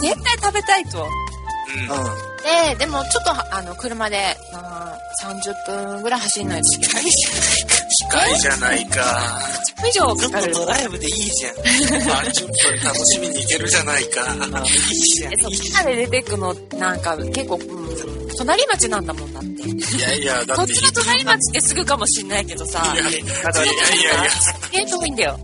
[0.00, 1.04] 絶対食べたいと。
[1.04, 1.96] うん。
[1.96, 2.27] うん。
[2.42, 7.04] で、でもちょっとあの車で、まあ、30分ぐらい走んないといけない。
[7.04, 9.40] 近いじゃないか。
[9.78, 10.52] 10分以上かかる。
[10.52, 11.54] とドライブでいいじゃん。
[11.54, 14.20] 30分楽しみに行けるじゃないか。
[14.34, 15.30] いいじゃん。
[15.30, 19.48] でそういいみんなで出てくのなんか結構、うん、隣町なんだもんだって。
[19.68, 20.52] いやいや、だって。
[20.54, 24.30] こっちの隣町ってすぐかもしんないけどさ、いやいやいやいや。
[24.30, 25.38] すげえ遠いんだよ。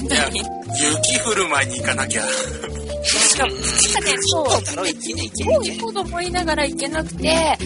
[0.00, 0.42] 本当に。
[0.76, 2.22] 雪降る前に行かなきゃ。
[3.04, 4.60] しかも、しかね、そう、行
[5.06, 7.58] けね、行けもう行こうと思いながら行けなくて、で、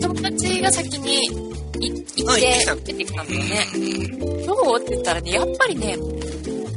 [0.00, 3.66] 友達が先に行って、出てきたんだよね。
[4.46, 5.96] どうって言ったらね、やっぱりね、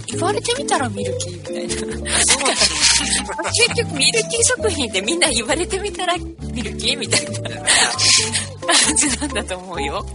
[0.07, 1.55] 言われてみたらミルキーみたい
[1.97, 2.11] な。
[3.51, 10.05] 結局ミルキー食品ってみんな言われてみたらミルキーみたいな感じなんだと思うよ。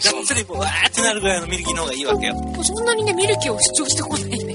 [0.00, 2.34] じゃあ、それもうわーってなるぐらいのミルキーの方がいいわけよ。
[2.62, 4.51] そんなにね、ミルキーを主張してこないね。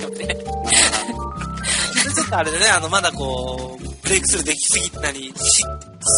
[2.31, 5.63] あれでね、あの、まだこう、ブレイクスルーできすぎたりし、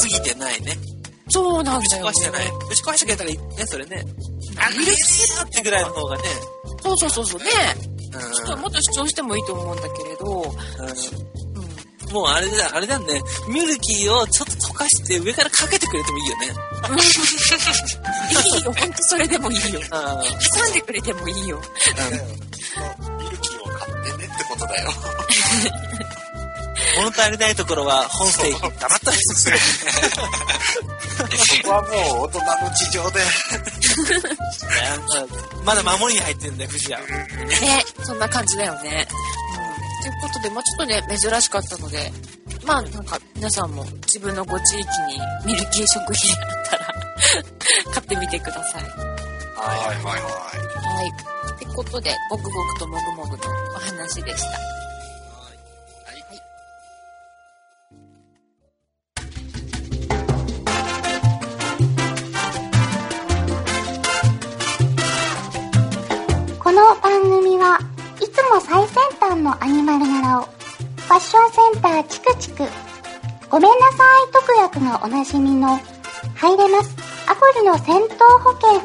[0.01, 0.77] すぎてないね。
[1.29, 2.47] そうなん打ちだよ、壊してない。
[2.47, 4.03] 打ち壊してくれたらいいね、それね。
[4.57, 6.23] あ、ミルキーだってぐらいの方がね。
[6.81, 7.45] そうそうそうそうね。
[8.13, 11.39] うんちょっともっと主張してもいいと思うんだけれど、うん
[12.11, 13.21] もうあれだ、あれだね。
[13.47, 16.47] ミルキーをちょっと溶かして上からかけてくれてもいいよね。
[18.57, 19.79] いいよ、ほんとそれでもいいよ。
[19.91, 20.19] あ
[20.55, 21.61] 挟んでくれてもいいよ。
[23.19, 24.89] ミルキーを買ってねってことだよ。
[26.99, 28.61] 物足りないところは本ステーキ。
[28.61, 29.57] 黙ったりする。
[31.37, 31.91] そこはもう
[32.25, 33.19] 大人の事情で。
[35.65, 36.99] まだ守りに入ってるんだよ、藤屋。
[36.99, 37.05] ね、
[38.03, 39.07] そんな感じだよね。
[39.09, 40.03] うん。
[40.03, 42.11] ということで、まあちょっとね、珍しかったので、
[42.65, 46.93] まあなんか皆さんも自分のご地域にミルキー食品あったら
[47.93, 48.83] 買ってみてください。
[48.83, 50.21] はいはいはい。
[50.21, 51.07] はい。
[51.55, 53.43] ってことで、ごくごくともぐもぐの
[53.75, 54.88] お話でした。
[67.09, 67.79] 番組は
[68.21, 72.63] いつも最先端のアニマル柄をファッションセンターチクチク
[73.49, 75.79] ごめんなさい特約がおなじみの
[76.35, 76.95] 入れます
[77.27, 78.81] アプリの戦闘保険の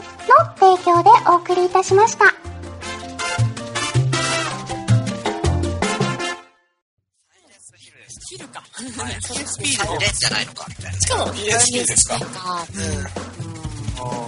[0.56, 2.24] 提供でお送りいたしました。
[8.26, 8.62] 切るか。
[8.72, 10.98] スピードレンじゃないのかみたいな。
[10.98, 13.53] しかも、PSP ですかか。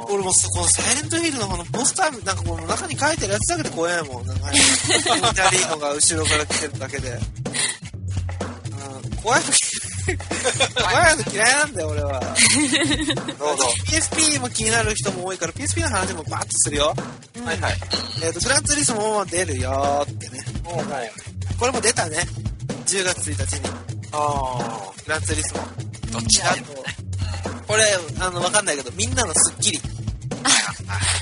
[0.08, 4.26] 俺もそこのサイレントヒルのこのポスター、なんかこの中に書いてるやつだけで怖いもん。
[4.26, 4.62] なんか、ミリ
[5.34, 7.10] タリーのが後ろから来てるだけで。
[7.10, 7.14] う
[9.08, 9.46] ん、怖いの
[10.86, 12.20] 怖いの嫌いなんだよ、俺は。
[13.38, 13.74] どうぞ。
[13.86, 16.94] PSP も気になる人も多いから、PSP の話もバーッとするよ。
[17.44, 17.74] はいはい。
[18.22, 20.44] えっ、と、グランツーリスモも出るよーってね。
[20.62, 21.12] もうはい。
[21.58, 22.18] これも出たね。
[22.86, 23.70] 10月1日に。
[24.12, 25.86] あグランツーリスモ。
[26.12, 26.56] どっちだ？
[27.66, 27.84] これ、
[28.20, 29.80] あの、わかんないけど、みんなのスッキリ。
[30.44, 30.50] あ。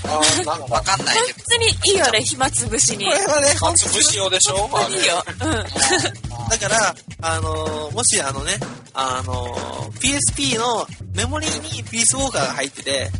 [0.06, 1.38] ああ、なんか、わかんないけど。
[1.38, 3.04] 本当にいいよね、暇つぶしに。
[3.06, 4.56] これはね、つぶし用でしょ？
[4.68, 5.24] 本当にいいよ。
[5.28, 6.48] うん。
[6.48, 8.52] だから、あのーもしあのね、
[8.92, 9.90] あのー
[10.34, 13.10] PSP のメモリーにピースウォーカーが入ってて、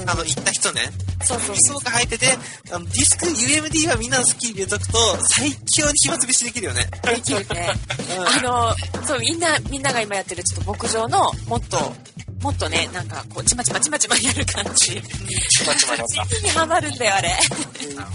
[0.00, 0.10] うん。
[0.10, 0.82] あの、行った人ね、
[1.22, 2.26] そうそうピースウォーカー入ってて、
[2.72, 6.86] あのディスク UMD はみんなのスッキリ入れとくと、最強に暇つぶしできるよね。
[7.02, 7.74] できるね。
[8.16, 8.74] うんあの、
[9.06, 11.92] そう、みんな、みんなが今やってるちょっと牧場の、もっと、
[12.42, 15.02] もっとね、なんか、こう、ちまちまちまちまやる感じ。
[15.50, 16.38] ちまちまだった。
[16.40, 17.30] にハマるんだよ、あれ。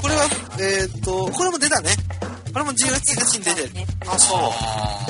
[0.01, 1.91] これは、えっ、と、これも出たね。
[2.53, 3.73] これも10月1日に出てる。
[3.73, 4.39] ねあ、そう。
[4.39, 5.05] あ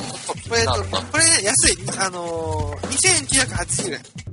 [0.49, 1.77] これ、えっと、これね、安い。
[1.99, 2.87] あのー、
[3.27, 4.23] 2980円。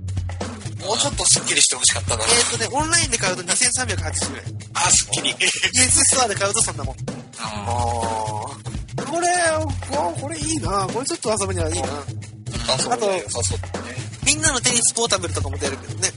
[0.86, 2.24] もうちょっとスッキリしてほしかったな。
[2.24, 4.70] えっ、とね、オンラインで買うと2380円。
[4.74, 5.34] あ、スッキリ。
[5.34, 6.96] PS ストアで買うとそんなもん。
[7.38, 9.04] ああ。
[9.04, 9.26] これ、
[9.96, 10.86] わこれいいな。
[10.92, 11.88] これちょっと遊ぶにはいいな。
[12.72, 13.22] あ、そうね。
[13.22, 14.09] 良さそうだね。
[14.30, 16.08] みんなのテニスポータブルとかも出るけどね。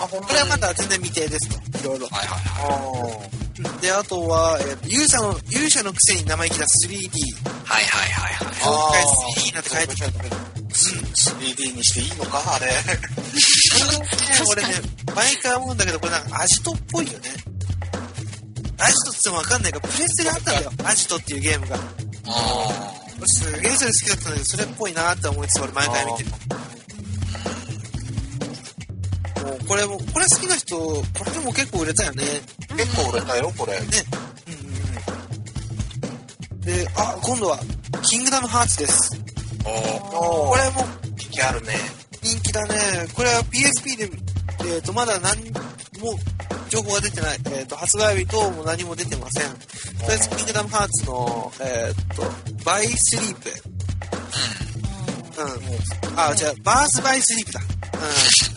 [0.00, 1.78] あ、ほんこれはまだ全然未定ですと。
[1.78, 2.08] いろいろ。
[2.08, 3.30] はいはいはい。
[3.64, 6.98] あで、あとは、えー勇者の、勇者のくせに生意気だ 3D。
[7.64, 8.58] はいはいはいはい。
[8.58, 9.04] 今回
[9.38, 10.30] 3D なんて書いてある。
[10.74, 12.42] 3D にしていいのか？
[12.56, 12.66] あれ。
[14.44, 14.68] これね、
[15.14, 17.28] 毎回思うんだけど、これなんかアジトっぽいよね。
[18.78, 20.72] アジトってもわかんないけど、プレステであったんだよ。
[20.82, 21.76] アジトっていうゲームが。
[21.76, 21.80] あ
[23.16, 26.30] 俺すげえそれ好きだったんだけど、それっぽいなって思いつつ俺毎回見てる。
[29.44, 32.24] もうこれも、これ好きな人、これでも結構売れたよね。
[32.76, 33.72] 結構売れたよ、これ。
[33.78, 33.86] ね。
[34.48, 34.70] うんうん
[36.52, 36.60] うん。
[36.62, 37.58] で、あ、今度は、
[38.02, 39.20] キングダムハーツです。
[39.66, 39.70] お
[40.00, 40.86] ここれれも
[41.16, 41.74] 人気あるね。
[42.22, 42.74] 人気だね。
[43.14, 44.10] これは PSP で、
[44.74, 45.50] えっ、と、まだ何
[46.00, 46.18] も、
[46.70, 47.38] 情報が出てない。
[47.52, 49.50] えっ、と、発売日等も何も出てません。
[49.52, 52.22] とりあえず、キングダムハーツの、えっ、と、
[52.64, 53.50] バイスリープ。
[55.36, 56.18] うん。
[56.18, 57.60] あ、じゃあ、バースバイスリープだ。
[57.60, 58.53] うん。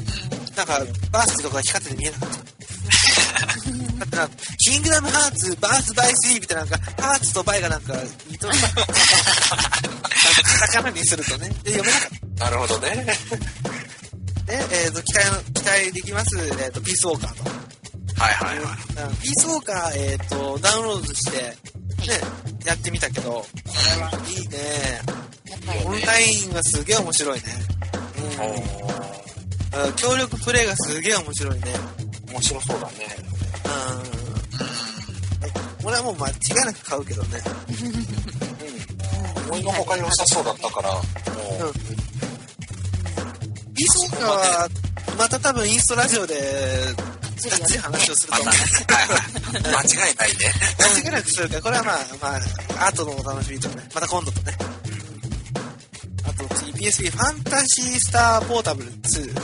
[0.57, 0.79] なんか、
[1.11, 2.37] バースとか光ってて見えなかった。
[3.97, 7.93] だってな、キングダムハーツ、バースバイスリープってなんか、ハーツとバイがなんか、
[8.27, 8.53] 似とる。
[8.55, 8.85] なんか
[10.59, 11.49] カタカナにするとね。
[11.63, 12.45] で、読めなかった。
[12.45, 13.05] なるほどね。
[14.47, 17.43] で、えっ、と、期待の、期待できます、えっ、と、ピースウォーカーと。
[18.19, 19.09] はいはいはい。
[19.09, 21.53] うんピースウォーカー、えっ、と、ダウンロードして、ね、
[22.65, 23.45] やってみたけど、こ
[23.95, 24.57] れはいいね。
[25.85, 27.43] オンラインがすげえ面白いね。
[28.39, 29.06] お
[29.85, 29.93] うん。
[29.93, 31.61] 協力プレイがすげえ面白いね。
[32.27, 32.93] ー面白そうだね。
[35.81, 35.87] うん。
[35.87, 36.31] 俺はもう間違
[36.63, 37.41] いなく買うけどね。
[39.47, 41.01] 思いのほか良さそうだったから、もう、
[43.73, 44.69] ピースウォーカーは、
[45.17, 48.53] また多分インストラジオで、がっつり話をすると思う。
[49.71, 50.53] 間違いないね。
[50.79, 53.87] 間違いなくするから、これはまあ、まあ、後のお楽しみとね。
[53.93, 54.57] また今度とね。
[56.77, 59.41] PSP ファンタジースターポータブル2。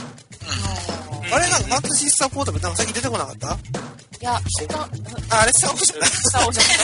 [1.32, 3.48] あれなんかファンタジースターポータブルなんか最近出てこなかった？
[4.20, 4.88] いや、下、あ、
[5.42, 6.06] あれスターオーシャンだ。
[6.06, 6.78] 下をじゃない。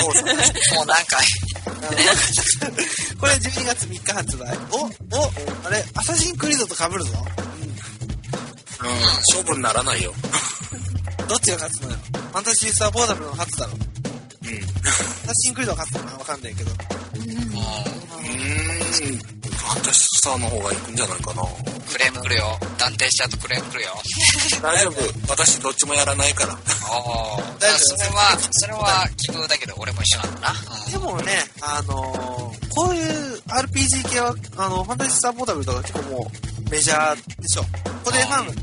[0.76, 1.24] もう何回
[3.20, 4.58] これ12月3日発売。
[4.72, 4.90] お、お、
[5.64, 7.12] あれ、アサシンクリードと被るぞ。
[8.82, 10.12] うん、勝負にならないよ。
[11.28, 11.96] どっちが勝つのよ？
[12.12, 13.72] ファンタジースターポータブルの勝つだろ。
[13.72, 13.78] うん。
[14.88, 16.18] アサシンクリードが勝つのかな？
[16.18, 16.70] わかんないけど。
[16.72, 17.38] うーん。
[17.50, 19.39] ファ
[19.78, 21.42] ンタシスターの方が行くんじゃないかな。
[21.90, 23.88] クレーム来るよ断定しちゃうとクレーム来るよ
[24.62, 24.94] 大丈夫。
[25.28, 26.52] 私どっちもやらないから。
[26.52, 36.30] ああ大丈夫それはそれは希望だけど俺も一緒なんだな、でもね、あのーこういう RPG 系は、あの、ファンタジースターポータブルとか結構も
[36.66, 37.62] うメジャーでしょ。
[38.04, 38.60] これファンがね、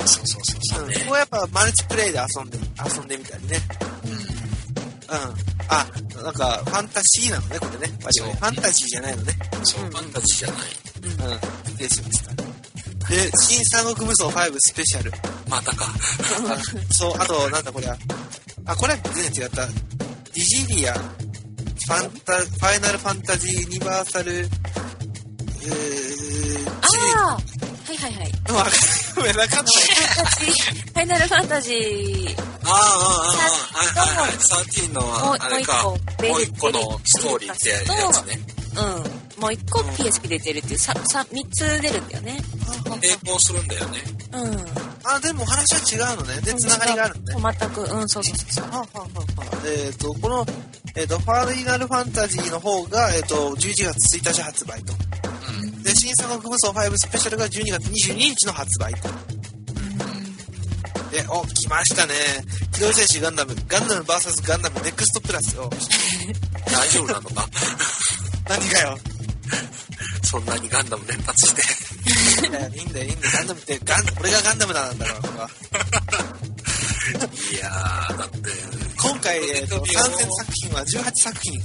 [0.00, 3.60] うん、そうそうそうそううん、ここはやっぱマルチプレイで遊んで、遊んでみたりね。
[4.04, 5.53] うん。
[5.68, 5.86] あ、
[6.22, 7.98] なんか、ファンタジーなのね、これね。
[8.02, 9.32] 割とねファンタジーじゃないのね。
[9.62, 10.60] そう、ファンタジーじゃない。
[11.02, 11.40] うん。
[11.70, 12.34] 失礼しました。
[13.08, 15.12] で、新三国無双5スペシャル。
[15.48, 15.86] またか。
[15.86, 16.58] あ
[16.90, 17.96] そう、あと、なんだこれは。
[18.66, 19.66] あ、これは全然違った。
[19.66, 24.48] ディジリア、ファンタ、ファイナルファンタジーユニバーサル、えー、
[27.26, 27.38] ああ
[27.84, 28.32] はいはいはい。
[28.52, 29.74] わかん、ない。
[29.74, 34.36] ファイナルファンタジー、ああ、ああ、ああ、はいはいはい。
[34.36, 35.82] 13のもうは、あれか。
[35.82, 35.98] ももう
[36.40, 37.78] う一個のストーリーってや
[38.10, 38.38] つね。
[38.76, 39.42] うん。
[39.42, 42.40] もう一個 PSP 出てるっていう、さ、さ、三つ出るんだよね。
[42.86, 43.00] 並
[43.32, 43.98] 行するんだよね。
[44.32, 44.84] うん。
[45.04, 46.40] あ、でも話は違うのね。
[46.40, 47.56] で、つながりがあるのね。
[47.60, 48.64] 全く、うん、そうそうそう。
[48.70, 49.06] はあはあは
[49.66, 50.46] えっ、と、この、
[50.96, 54.94] えっ、と、ファイナルファンタジーの方が、えっ、と、11月1日発売と。
[55.94, 59.08] で、新三国無双5スペシャルが12月22日の発売と。
[61.10, 62.14] で、お、来ましたね。
[62.72, 65.70] 機動戦士ガンダム、ガンダム VS ガンダムネクストプラスよ。
[66.66, 67.48] 大丈夫なのか？
[68.48, 68.98] 何がよ。
[70.24, 71.62] そんなにガンダム連発して。
[72.42, 73.32] いいんだよ、いいんだよ、いいんだよ。
[73.32, 75.50] ガンダムって、ガン、俺がガンダムなんだから、これは。
[77.52, 78.38] いやー、だって、
[79.00, 81.62] 今回、えっ、と、参戦作品は18作品。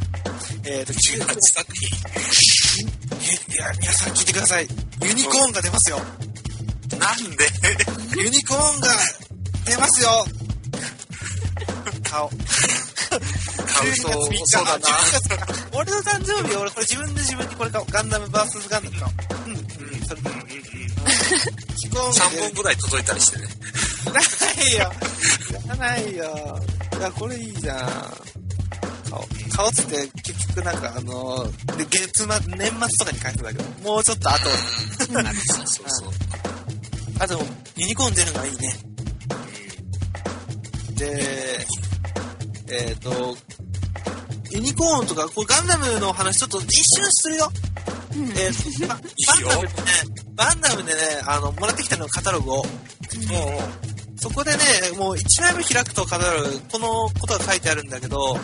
[0.66, 2.99] えっ、と、9 18作品。
[3.30, 4.68] えいや、皆さん聞いてください。
[5.04, 6.00] ユニコーンが出ますよ。
[6.98, 7.46] なんで？
[8.18, 8.88] ユニコーンが
[9.66, 10.26] 出ますよ。
[12.04, 12.30] 顔。
[12.30, 12.38] 買
[13.90, 14.74] うと12月3日そうだな。
[14.74, 15.48] あ12月か。
[15.74, 17.88] 俺の誕生日、俺これ自分で自分にこれ買おう。
[17.92, 19.14] ガンダム VS ガンダム買おう。
[19.46, 19.58] うん、うん、
[20.06, 20.30] それで。
[20.30, 20.36] ユ
[21.86, 23.46] ニコーンが出3本ぐらい届いたりしてね。
[24.12, 24.20] な
[24.64, 24.80] いよ。
[24.80, 24.92] や
[25.68, 26.60] らないよ。
[26.98, 27.80] いや、これいいじゃん。
[29.10, 31.46] 顔、顔っつって結局なんかあの、
[31.78, 34.38] で月末、年末とかに返すんだけど、もうちょっと後。
[34.40, 34.52] そ
[35.06, 36.10] うそうそう。
[37.20, 37.42] あ、でも、
[37.76, 38.80] ユニコーン出るのはいいね。
[40.96, 41.68] で、
[42.70, 43.38] えっ、と、
[44.52, 47.52] ユニコーンとか、こうガンダムの話ちょっと一瞬するよ。
[48.12, 52.66] えーバ ンダムでね、バンダムでね、あの、もらってきたのカタログを。
[54.20, 54.58] そこでね、
[54.98, 58.38] もう1枚目開くとカタログ、このことが書いてあるんだけど、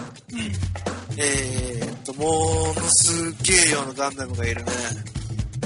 [1.18, 4.72] えーっと、ものすげえようなガンダムがいるね。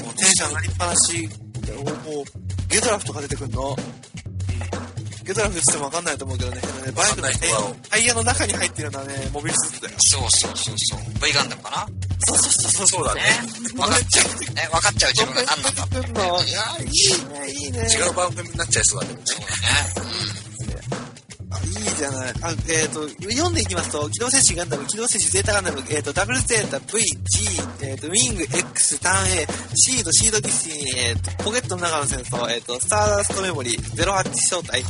[0.03, 1.29] もうテンション上がりっぱなし。
[1.61, 1.85] で、もう、
[2.67, 3.75] ゲドラフとか出てくんの？
[5.23, 6.61] ゲドラフって言ってもわかんないと思うけどね、ね
[6.95, 7.27] バイクの
[7.89, 9.95] タイヤの中に入ってるのはね、モビルスーツだよ。
[9.99, 10.99] そうそうそうそう。
[11.23, 12.08] V ガンダムかな？
[12.19, 12.87] そうそうそうそう。
[12.87, 13.21] そうだね。
[13.75, 14.25] 分かっちゃう
[14.57, 17.79] え分かっちゃう自分が何なんだ出ていや、いいね、いいね。
[17.79, 19.25] 違う番組になっちゃいそうだけどね。
[19.25, 20.39] そうだね
[21.51, 22.33] あ、いいじゃない。
[22.43, 27.47] あ、えっ、と、読んでいきますと、機動戦士ガンダム、機動戦士ゼータガンダム、えっ、と、ダブルゼータ、V、G、
[27.81, 34.83] えっ、と、ウィング、X、ターン A、シード、シードキッシン、えっ、と、ポケットの中の戦争、えっ、と、スターダストメモリー、08招待、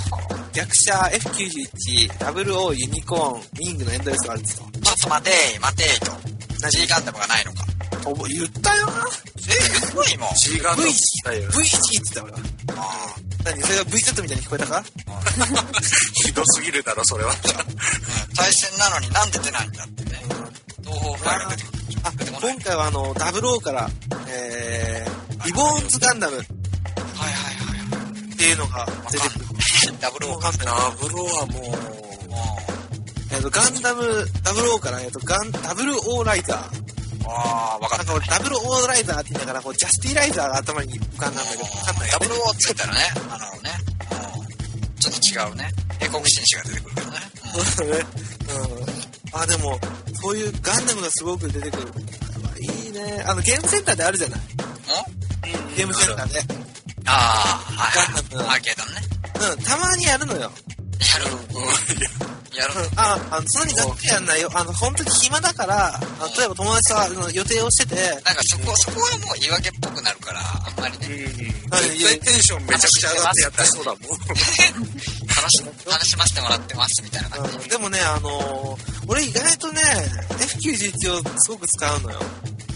[0.54, 4.68] 逆者 F91、00ユニコーン、ウィングのエンドレスがあるんですよ。
[4.84, 6.39] ちょっと待てー、待てーと。
[6.62, 7.66] 何 G ガンダムがないのか。
[8.06, 8.92] お言ったよな。
[9.38, 10.30] え、すごいもん。
[10.36, 12.40] G ガンダム V だよ V1 って言った俺は。
[12.78, 14.84] あ何それが VZ みたいに聞こえたか？
[16.14, 17.34] ひどすぎるだろ、それは。
[18.36, 20.22] 対戦なのになんで出ないんだってね。
[20.84, 21.80] 東方不敗が出てくる。
[22.04, 22.12] あ。
[22.42, 23.90] 今回はあの、00から、
[24.30, 28.38] えー、リボーンズガンダムっはいはいはい。
[28.38, 29.46] ていうのが出てくる。
[30.00, 30.66] ダブルオーか。
[30.66, 32.09] ダブロはもう、
[33.40, 34.04] えっと、ガンダム
[34.44, 36.60] 00から、えっと、ガン、ダブルオーライザー。
[37.26, 38.04] ああ、わかった。
[38.04, 43.72] なんか俺、ダブルオーライザーって言いながら、こう、ジャスティライザーが頭に浮かんだんだけど、わかんないダブルオーついたらね、あのね、
[44.12, 45.72] うんちょっと違うね。
[46.02, 47.18] 英国紳士が出てくるけどね。
[47.78, 48.06] そうだね。
[49.32, 49.40] うん。
[49.40, 49.80] あ、でも、
[50.22, 51.94] そういうガンダムがすごく出てくる。
[52.60, 53.24] いいね。
[53.26, 55.76] あの、ゲームセンターであるじゃないうん？
[55.76, 56.44] ゲームセンターで。
[57.06, 58.58] ああ、はいガンダムはい。
[58.58, 59.56] アーケードのね。
[59.58, 60.42] うん、たまにやるのよ。
[60.42, 60.52] やる。
[62.58, 62.74] やる。
[62.76, 64.50] うん、あ、あの、そんなにがっつりやんないよ。
[64.54, 66.00] あの、本当に暇だから、
[66.38, 67.96] 例えば友達とあの予定をしてて、
[68.26, 71.08] なんかそこ、そこはもう言い訳っぽくなるから、あんまりね、
[71.72, 74.02] はい絶対テンションめちゃくちゃ上がってやってそうだもん。
[74.02, 77.58] 楽し、楽しませてもらってますみたいな感じ。
[77.58, 79.82] うん、でもね、あのー俺意外とね、
[80.38, 82.20] F91 をすごく使うのよ。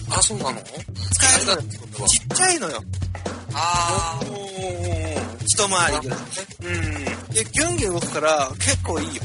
[0.09, 0.61] あ、そうなの？
[0.61, 0.71] 使
[1.37, 1.61] える
[1.99, 2.83] のちっちゃいのよ。
[3.53, 4.25] ああ、
[5.45, 6.19] 一回りぐらい。
[6.63, 6.69] う
[7.29, 7.33] ん。
[7.33, 9.21] で、ギュンギュン動くから結構いいよ。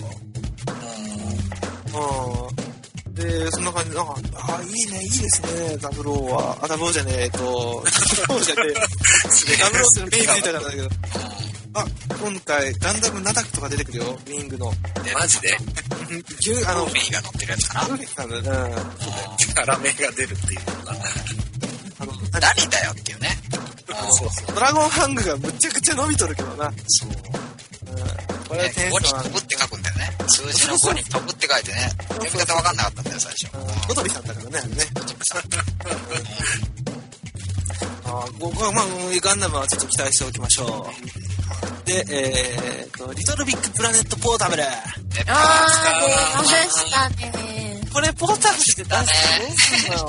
[1.95, 3.15] うん。
[3.15, 4.15] で、そんな感じで、なんか、
[4.59, 6.59] あ、いいね、いいですね、ダブローは。
[6.63, 8.75] あ、ダブローじゃねえ、えっと、ダブローじゃねえ。
[9.59, 10.89] ダブローっての目ついたからだけど。
[11.75, 11.85] あ、
[12.21, 14.73] 今回、ガンダムナダクとか出てくるよ、ウィングの。
[15.15, 15.57] マジで？
[16.41, 17.89] ギュン、あの、ルフィが乗ってるやつかな？
[17.89, 18.45] ルフィさんだうん。
[18.45, 18.53] そう。
[19.39, 20.97] キャラメが出るっていうのが。
[22.01, 23.39] あの、何だよっていうね。
[24.13, 24.55] そうそう。
[24.55, 26.73] ドラゴンハングがむちゃくちゃ伸びとるけどな。
[26.87, 27.11] そう。
[27.91, 28.38] うん。
[28.49, 30.17] これはねテン5に飛ぶって書くんだよね。
[30.27, 31.91] 数字の5に飛ぶって書いてね。
[32.09, 33.47] 読み方わかんなかったんだよ、最初。
[33.89, 34.85] 小鳥さんだからね、あれね。
[38.05, 38.85] あー僕はまあ、
[39.23, 40.87] ガンダムはちょっと期待しておきましょ
[41.85, 41.87] う。
[41.87, 44.63] で、えーと、リトルビッグプラネットポータブル。
[44.65, 44.73] あー、
[45.19, 47.83] 出ましたね。
[47.93, 50.09] これポータブルって出すんの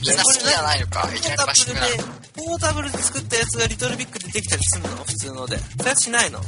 [0.00, 1.08] みんな好きじゃないのか。
[1.14, 1.66] いきなりバッシ。
[1.66, 4.88] ポータブルで作ったやつがリトルビッグでできたりするの？
[5.04, 5.56] 普通ので。
[5.56, 6.38] そういうやつしないの？
[6.38, 6.42] あ、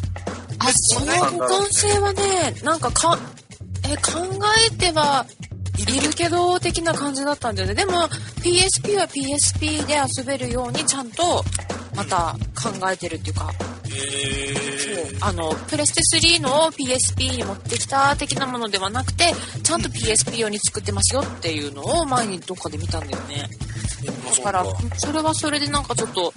[0.72, 3.18] その互換性はね、なんかか、
[3.84, 4.26] え、考
[4.68, 5.26] えては
[5.78, 7.74] いるけど、的な感じだったんだよね。
[7.74, 8.08] でも、
[8.42, 11.44] PSP は PSP で遊べるようにちゃんと、
[11.94, 13.52] また考えてるっていうか、
[15.20, 19.32] あの、プレステ3の PSP に持ってきた的なものではなくて、
[19.62, 23.48] ちゃんと PSP 用に作ってますよっていうのを前にどっかで見たんだよね。
[24.36, 24.64] だから、
[24.96, 26.32] それはそれでなんかちょっと、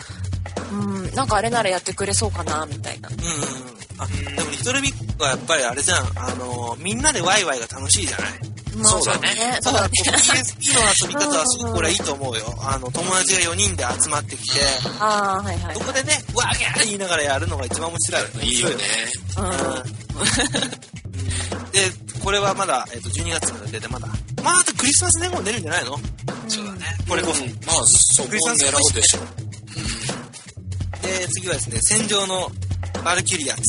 [0.72, 3.10] うん、なんかあれならやってくれそうかな、みたいな。
[3.10, 3.16] うん。
[4.04, 6.12] あ、でもリトルビッグはやっぱりあれじゃん。
[6.16, 8.32] あの、みんなでワイワイが楽しいじゃない？
[8.78, 9.90] まあそうだねそうだね。
[10.02, 12.56] PSP の遊び方はすごくこれはいいと思うよ。
[12.62, 14.60] あの、友達が4人で集まってきて、
[15.00, 15.82] ああ、はいはいそ。
[15.82, 18.48] こでね、わーギャー言いながらやるのが一番面白い。
[18.50, 18.76] いいよね。
[19.38, 19.52] うん。
[21.72, 21.92] で、
[22.24, 24.08] これはまだ、えっと、12月まで出てまだ。
[24.42, 26.00] まあ、あとクリスマス前後出るんじゃないの？
[26.48, 26.86] そうだね。
[27.08, 27.44] これこそ。
[27.44, 29.20] まあ、そこを狙うでしょ。
[31.02, 32.50] で、次はですね、戦場の
[33.04, 33.60] バルキュリア2。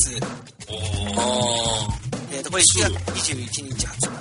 [1.17, 1.87] あ
[2.31, 4.11] えっと、これ1月21日発売。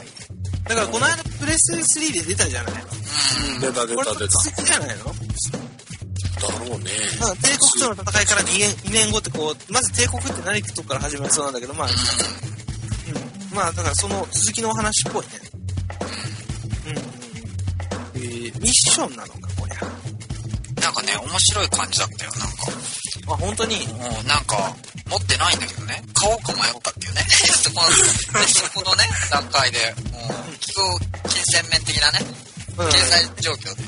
[0.64, 2.78] だからこの間プレステ3で出たじゃないの。
[2.80, 2.84] あ。
[3.60, 4.26] 出た出た出た。
[4.26, 5.04] 続きじゃないの？
[5.04, 6.90] だろうね。
[7.20, 13.56] まあ、帝国との戦いから2年 ,2 年後ってこう、まず帝国って何とこから始まりそうなんだけど、まあ、うん。
[13.56, 15.30] まあ、だからその続きのお話っぽいね。
[18.16, 18.22] うん。
[18.22, 19.76] えー、ミッションなのか、こりゃ。
[20.82, 23.32] なんかね、面白い感じだったよ、なんか。
[23.32, 23.76] あ、本当に？
[23.86, 24.74] うん、なんか、
[25.08, 27.20] 持ってないんだけどね、買おうか迷ったっていうね。
[27.62, 32.20] そこの、で そこのね、段階で、うん、結構、金銭面的なね、
[32.78, 32.90] うん。
[32.90, 33.84] 経済状況で、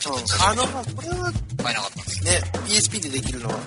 [0.00, 1.32] ちょっとあの、まあこれは
[1.62, 2.24] 買えなかったんですよ。
[2.24, 3.58] ね、PSP でできるのは。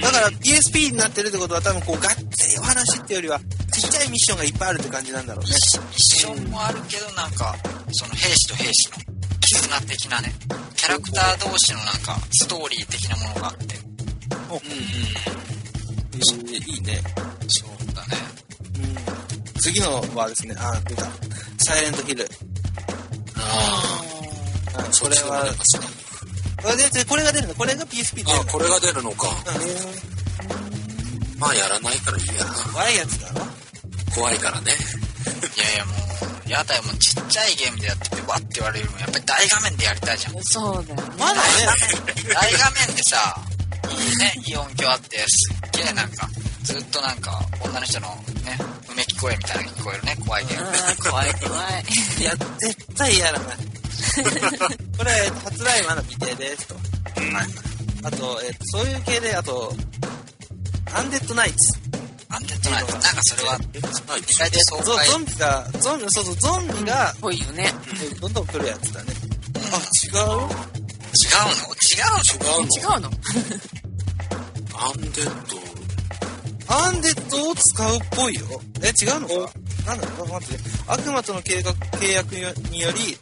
[0.00, 3.40] だから PSP になってるってことは多分こう、がっつりお話っていうよりは、
[3.72, 5.56] ちっちゃいミッションがいっぱいあるって感じなんだろうね。
[5.96, 7.56] 一緒もあるけど、なんか、
[7.92, 9.17] その兵士と兵士の
[9.48, 10.30] 絆的なね、
[10.76, 13.76] キャラクター同士のなんか、ストーリー的なものがあって、
[14.52, 17.00] えー、いいね。
[17.48, 18.16] そうだね。
[18.76, 18.80] う
[19.56, 19.60] ん。
[19.60, 21.06] 次のはですね、あ、出た。
[21.64, 22.28] サイレントヒル。
[23.36, 24.02] あ
[24.76, 24.82] あ。
[24.92, 25.46] そこれは、
[26.62, 29.28] これでこれが出るのこれが PSP 出るあ、これが出るのか。
[29.28, 29.30] う
[31.36, 32.44] んまあ、やらないからいいや。
[32.70, 33.46] 怖いやつだろ
[34.14, 34.72] 怖いからね。
[35.56, 35.92] いやいやも
[36.46, 37.97] う、やだよ、もうちっちゃいゲームでやっ、
[38.28, 40.42] わって言われるよりも、やっぱり大画面でやりたいじゃん。
[40.44, 41.16] そうだよね。
[41.18, 41.40] まだね、
[42.34, 43.40] 大画面でさ、
[43.88, 46.28] いいね、いい音響あって、すっげえなんか、
[46.62, 48.08] ずっとなんか、女の人の
[48.44, 48.58] ね、
[48.90, 50.68] うめき声みたいなのが聞こえるね、怖いゲーム。
[50.68, 51.84] あー怖い怖い。
[52.20, 53.56] いや、絶対やらない。
[54.98, 56.74] これ、えっと発売まだ未定ですと。
[56.74, 56.84] はい。
[58.04, 59.74] あと、えっと、そういう系で、あと、
[60.92, 61.77] アンデッドナイツ。
[62.38, 62.92] アンデッドナイト。
[62.92, 64.20] なんかそれは、はい。
[64.20, 65.08] 意外と爽ゾ快。
[65.08, 67.72] ゾンビが、ゾンビ、そうそう、ゾンビが、ぽいよね。
[68.00, 69.12] えどんどん来るやつだね。
[69.72, 70.48] あ、違う違うの？
[71.18, 72.22] 違うの？
[72.22, 73.08] 違うの？
[73.08, 73.10] 違うの
[74.78, 76.74] アンデッド。
[76.74, 78.46] アンデッドを使うっぽいよ。
[78.82, 79.52] え、違うのか？
[79.84, 80.28] なんだろう？
[80.28, 80.70] 待ってね。
[80.86, 82.32] 悪魔との計画契約
[82.70, 83.18] により、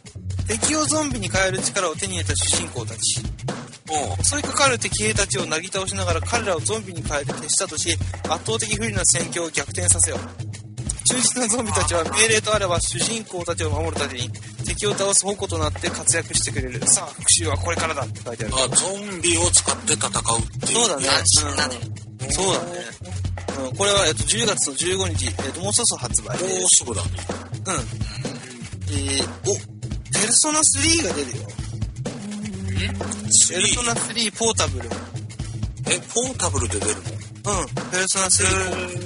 [0.47, 3.23] 敵をゾンビに変える力を手に入れた主人公たち。
[4.23, 7.93] 襲いかかる敵兵たちをなぎ倒しながら彼らをゾンビに変えて手下とし、
[8.29, 10.47] 圧倒的不利な戦況を逆転させよう。
[11.07, 14.29] 忠実なゾンビたちは命令とあれば主人公たちを守るために
[14.65, 16.85] 敵を倒す矛となって活躍してくれる。
[16.87, 18.53] さあ、復讐はこれからだって書いてある。
[18.55, 20.85] あ、ゾンビを使って戦うっていう。
[20.85, 21.07] そうだね。
[21.81, 21.97] うん
[22.29, 22.71] そうだね。
[23.69, 26.25] うん、これは、えっと、10月の15日、えっと、もうそろそろ発売。
[26.25, 27.09] もうすぐだね。
[27.67, 27.73] うん。
[28.93, 29.55] えー、お、
[30.13, 31.47] ペルソナ3が出るよ。
[32.77, 34.89] ペルソナ3ポータブル。
[35.89, 36.95] え、ポータブルで出る
[37.43, 37.61] の？
[37.61, 38.99] うん、ペルソナ3ポータブル。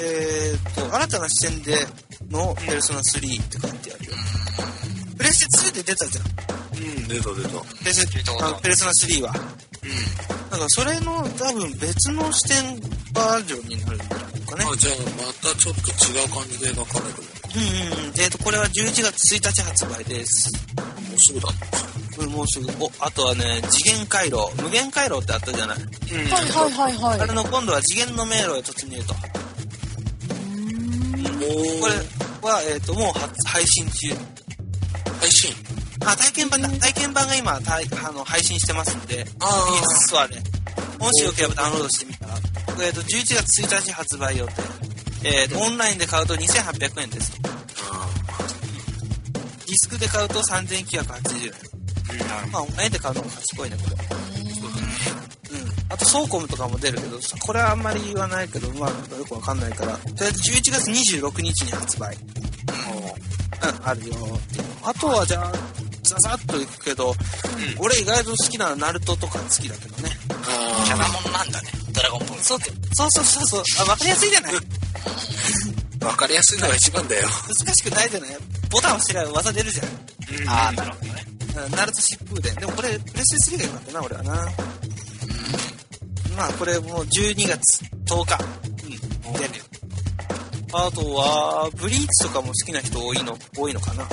[0.00, 1.86] えーっと、新たな視点で
[2.30, 4.12] のペルソナ3って書いてあるよ。
[5.16, 6.24] プレステ2で出たじゃん。
[6.24, 7.48] うん、出た出た。
[7.84, 9.32] ペルソ聞いたことあるあペルソナ3は。
[9.32, 9.38] だ
[10.58, 12.80] からそれの多分別の視点
[13.12, 14.64] バージョンになるんじゃないかね。
[14.70, 18.20] あ、じゃあまたちょっと違う感じで描かれるうんうんうん。
[18.20, 20.50] えーっと、これは11月1日発売です。
[20.76, 20.82] の。
[20.82, 21.48] もうすぐだ。
[22.18, 22.84] うんもうすぐ。
[22.84, 24.50] お、あとはね、次元回路。
[24.62, 25.78] 無限回路ってあったじゃない。
[25.78, 25.86] うん。
[25.86, 29.14] はいはいはいはいあれの今度は次元の迷路へ突入と。
[31.52, 34.08] これは、えっ、と、もう発配信中。
[35.20, 35.54] 配信。
[36.04, 36.68] あ、体験版だ。
[36.68, 39.46] 体験版が今、たいあの配信してますんで、あ
[40.00, 40.36] ストアで。
[40.98, 42.34] もしよければダウンロードしてみたら。
[42.84, 44.52] えっ、と、11月1日発売予定。
[45.24, 47.41] えっ、と、オンラインで買うと2800円です。
[50.02, 52.50] で買うと3980円。
[52.50, 55.56] まあ、オンラインで買うのも賢いね、これ。
[55.56, 55.92] うん。
[55.92, 59.96] あと、ソーコムとかも出るけど、これはあんまり言わないけど、まあ、よくわかんないから。
[59.96, 62.16] とりあえず11月26日に発売。
[62.16, 65.52] うん、あるよっていうのあとは、じゃあ、
[66.02, 67.14] ザザッといくけど、
[67.78, 70.10] 俺意外と好きなナルトとか好きだけどね。
[70.30, 71.68] あキャラモンなんだね。
[71.94, 72.42] ドラゴンボール。
[72.42, 73.86] そうそうそうそうそう。
[73.86, 74.58] あ、わかりやすいじゃないあ。
[76.04, 77.28] わかりやすいのが一番だよ。
[77.48, 78.30] 難しくないじゃない
[78.70, 79.86] ボタン押してりゃ技出るじゃん。
[80.48, 81.26] ああ、なるほどね。
[81.26, 81.32] うん
[81.76, 82.54] ナルト疾風伝。
[82.56, 84.32] でもこれ、プレステ3が良かったな、俺はな。
[86.34, 88.38] まあ、これもう12月10日。
[89.26, 89.64] うん、出るよ。
[90.72, 94.06] あとは、ブリーチとかも好きな人多いの、多いのかな。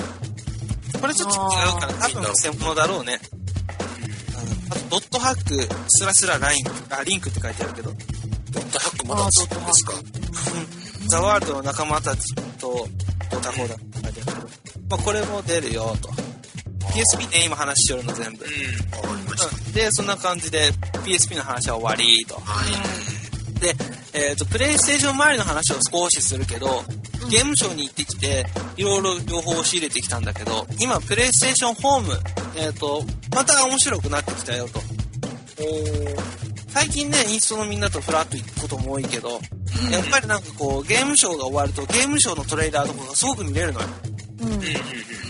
[1.00, 1.44] これちょっと違
[1.78, 3.18] うから、多分専門だろうね。
[4.68, 7.90] うん、あと、ドットハック、スラスラライン、あ、リンクって書いてあるけど、
[8.50, 9.94] ドットハックまだつくんですか？
[9.94, 10.79] うん、
[11.10, 12.88] ザワールドの仲間たちと、
[13.30, 16.08] ドタフォーだって書いてあるけど、まあ、これも出るよ、と。
[16.90, 18.44] PSP ね、今話しよるの全部。
[18.44, 19.08] うん。
[19.08, 19.56] わかりました。
[19.56, 20.72] うんで、そんな感じで
[21.04, 22.34] PSP の話は終わりと。
[22.34, 23.60] はい。
[23.60, 23.74] で、
[24.12, 26.82] えっ、と、プレイステーション周りの話を少しするけど、
[27.30, 28.46] ゲームショーに行ってきて、
[28.76, 32.18] いろいろ情報を仕入れてきたんだけど、今、プレイステーションホーム、
[32.56, 33.04] えっ、と、
[33.34, 34.80] また面白くなってきたよと。
[36.72, 39.40] 最近ね、インストのみんなとフラッと行くことも多いけど、やっ
[40.10, 43.86] ぱりなんかこう、ゲームショーが終わると、ゲームショーのトレーラーとかがすごく見れるのよ。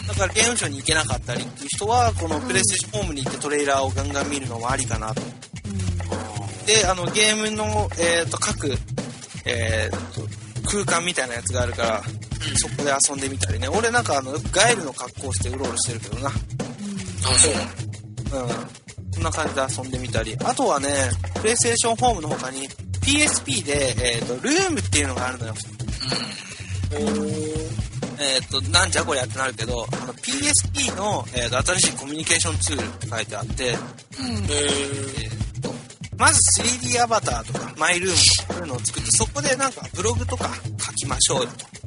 [0.08, 5.22] だからゲームショーに行けなかったりっていう人は、このプレイステーションホームに行ってトレーラーをガンガン見るのもありかなと。
[6.66, 8.70] で、あの、ゲームの、えっ、と、各、
[9.44, 10.22] えっ、と、
[10.68, 12.02] 空間みたいなやつがあるから、
[12.56, 13.68] そこで遊んでみたりね。
[13.68, 16.28] 俺なんかあの、ガエルの格好してうろうろしてるけどな。
[16.28, 16.32] あ、
[17.34, 18.42] そう。
[18.42, 18.89] うん。
[19.14, 20.36] こんな感じで遊んでみたり。
[20.44, 20.88] あとはね、
[21.40, 22.68] プレイステーションホームの他に、
[23.00, 25.54] PSP で、えっ、と、ルームっていうのがあるのよ。
[28.20, 29.84] えっ、と、なんじゃこりゃってなるけど、
[30.22, 35.74] PSP の、えーと新しいコミュニケーションツールって書いてあって、ええーと
[36.18, 41.80] まず 3D アバターとか、マイルームとか、そういうのを作って、そこでなんかブログとか書きましょうよと。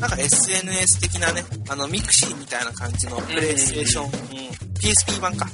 [0.00, 4.10] なんか SNS 的なね、あの、 mixi みたいな感じのプレイステーション、うん
[4.76, 5.48] PSP 版か。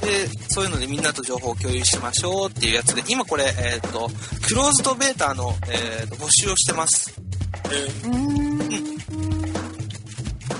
[0.00, 4.10] で、そういうのでみんなと情報を共有しましょうっていうやつで、今これ、えっ、と、
[4.46, 7.12] クローズドベータの、えーと募集をしてます。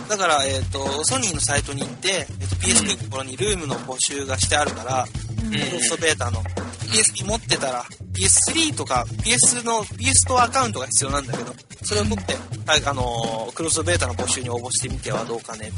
[0.08, 5.06] だから、えっ、と、ソニーのサイトに行って、えーと PSP のところにルームの募集がしてあるから、
[5.36, 6.42] クローズドベータの
[6.90, 12.34] PSP 持ってたら、PS3 とか PS の PS ストアアカウントが必要なんだけど、それを取って、
[12.66, 15.70] はい、あのークローズドベータの募集に応募してみてはどうかね。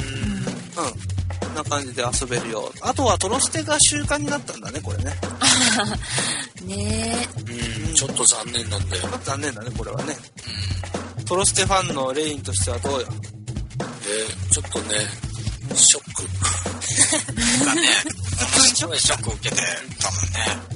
[0.00, 0.74] うん。
[0.74, 1.11] こん
[1.54, 2.72] な感じで遊べるよ。
[2.80, 5.12] あとはトロステが習慣になったんだね、これね。
[6.62, 7.28] ね
[7.88, 9.08] うん、ちょっと残念なんだよ。
[9.24, 10.16] 残念だね、これはね。
[11.26, 13.06] トロステファンのレインとしてはどうよ？
[13.06, 13.06] で、
[14.50, 14.96] ちょっとね、
[15.74, 16.22] ショック。
[17.64, 17.82] がね、
[18.74, 19.62] すごいショック受けて
[19.98, 20.72] たもんね。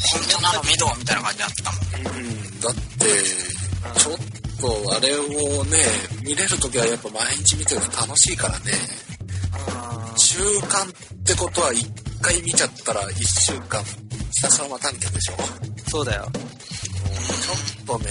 [0.00, 2.16] 本当なの見ろみたいな感じだったもん。
[2.16, 3.50] うん、だって、
[3.98, 4.16] ちょっ
[4.60, 5.78] とあれをね、
[6.22, 8.72] 見れるときはやっぱ毎日見てると楽しいからね。
[10.16, 11.88] 習慣ってことは一
[12.20, 15.34] 回見ちゃったら一週間ひたすら待たんけでしょ？
[15.90, 16.28] そうだよ。
[16.32, 18.10] ちょっとね、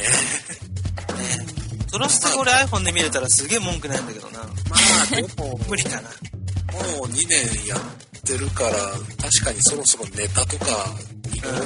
[1.92, 4.40] トロステこれ iPhone で見れたらすげえ文句ないんだけどな。
[4.40, 4.46] ま
[5.12, 6.02] あでも、無理かな。
[6.02, 7.80] もう2年やっ
[8.22, 8.72] てるから、
[9.22, 10.66] 確かにそろそろネタとか、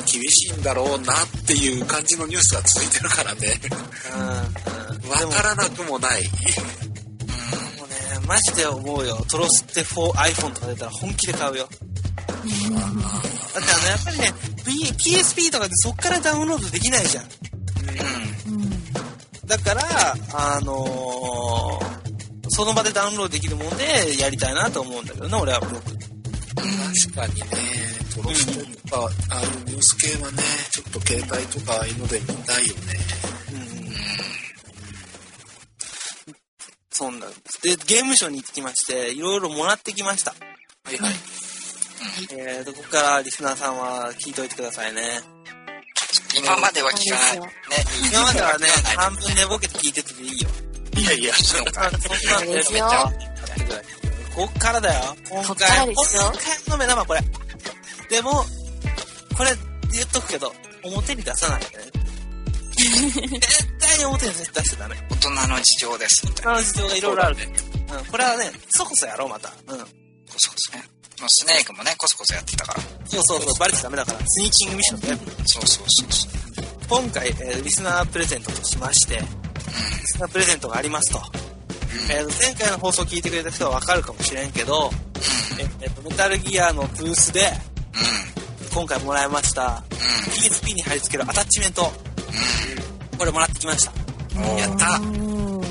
[0.05, 3.59] 厳しいんだろうなっていう感じのニュースが続いてるからね。
[4.15, 4.21] うん。
[5.05, 5.09] うん。
[5.09, 6.23] わでも、からなくもない。
[8.27, 9.17] マジで思うよ。
[9.29, 11.67] トロステ 4iPhone とか出たら本気で買うよ。
[11.67, 14.33] だってあの、やっぱりね、
[14.65, 17.25] P- PSP とかでそっからダウンロードできないじゃん。
[19.45, 22.03] だから、あのー
[22.49, 25.73] その場でダウンロードできるもんでやりたいなと思うんだけどね、俺はよく。
[25.75, 27.47] 確かにね、
[28.13, 32.99] トロストとか、ああいうニュース系はね、ちょっと携帯とかああいうので見たいよね。
[36.93, 37.61] そうなんです。
[37.63, 40.31] で、ゲームショーに行ってきまして、いろいろもらってきました。
[40.31, 40.37] は
[40.93, 41.13] いはい。
[42.31, 45.01] えーと、ここからリスナーさんは聞いといてくださいね。
[46.37, 47.39] 今までは聞かない。
[47.39, 47.53] ね、
[48.11, 50.49] 今まではね、 半分寝ぼけて聞いてていいよ。
[50.95, 52.87] いやいや、そのあそんなんすよ
[54.35, 55.15] こっからだよ。
[55.29, 57.21] 今回、今回の目玉これ。
[58.09, 58.45] でも、
[59.35, 59.51] これ
[59.91, 61.83] 言っとくけど、表に出さないでね。
[63.93, 64.95] 絶対に表に出してダメ。
[65.09, 66.25] 大人の事情です。
[66.25, 66.51] みたいな。
[66.53, 67.53] あの事情がいろいろあるね。
[67.97, 69.49] うん、これはね、そこそやろう、また。
[69.49, 69.77] うん。
[69.77, 69.87] そうで
[70.57, 70.83] すね。
[71.19, 72.81] もうスネークもね、コソコソやってたから。
[73.05, 74.19] そうそうそう、バレちゃダメだから。
[74.25, 75.19] スニーキングミッションね。
[75.45, 76.31] そうそうそうそう。
[76.89, 79.21] 今回、えーリスナープレゼントとしまして、リ
[80.07, 81.21] スナープレゼントがありますと。
[82.09, 84.89] えー前回の放送聞いてくれた人はわかるかもしれんけど、
[85.59, 87.51] ええーとメタルギアのブースで、
[88.73, 89.83] 今回もらいました、
[90.31, 91.91] PSP に貼り付けるアタッチメント。
[93.17, 93.91] これもらってきました。
[94.57, 95.61] やったうん。
[95.61, 95.67] ね、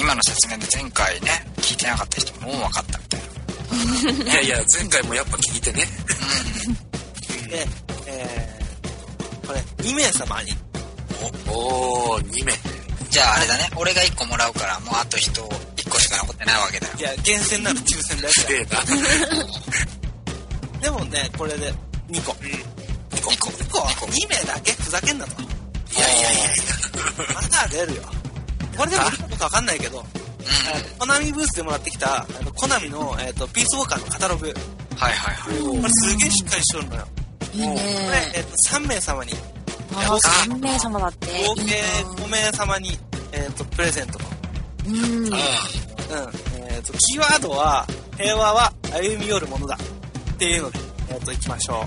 [0.00, 4.32] 今の説明で前回ね、聞いてなかった人ももう分かったみたいな。
[4.32, 5.86] いやいや、前回もやっぱ聞いてね。
[7.48, 7.66] で、
[8.06, 10.56] えーこれ、2名様に、
[11.48, 12.52] おおー、2名。
[13.10, 15.42] じゃああれだね、俺が1個もらうから、もうあと人
[15.76, 17.02] 1個しか残ってないわけだよい。
[17.02, 18.32] や、厳選なる抽選だよ。
[20.80, 21.72] でもね、これで
[22.08, 22.32] 2個。
[22.32, 22.64] 2
[23.22, 23.30] 個。
[23.30, 24.72] 2個 ?2 名だけ？
[24.72, 25.42] ふざけんなと。
[25.92, 26.54] いやいやいやいや。
[27.34, 28.02] まだ出るよ。
[28.76, 30.04] これでもいるかどうかわかんないけど、
[30.98, 34.52] コナミブースでもらってきた、あのコナミの、えー、とピースウォーカーのカタログ。
[34.52, 34.60] こ
[34.96, 35.82] はいはいはい。
[35.82, 37.06] れすげえしっかりしとるのよ。
[37.52, 39.32] いいねこれ、えー、と3名様に、
[39.94, 41.26] ああ、3名様だって。
[41.46, 41.76] 合計いいな
[42.24, 42.98] 5名様に、
[43.32, 44.24] えー、とプレゼントと。
[44.88, 44.96] うん。
[44.96, 45.34] うん。
[45.34, 47.86] えー、と、キーワードは、
[48.16, 49.78] 平和は歩み寄るものだ。
[50.32, 50.78] っていうので、
[51.10, 51.86] えー、と、いきましょ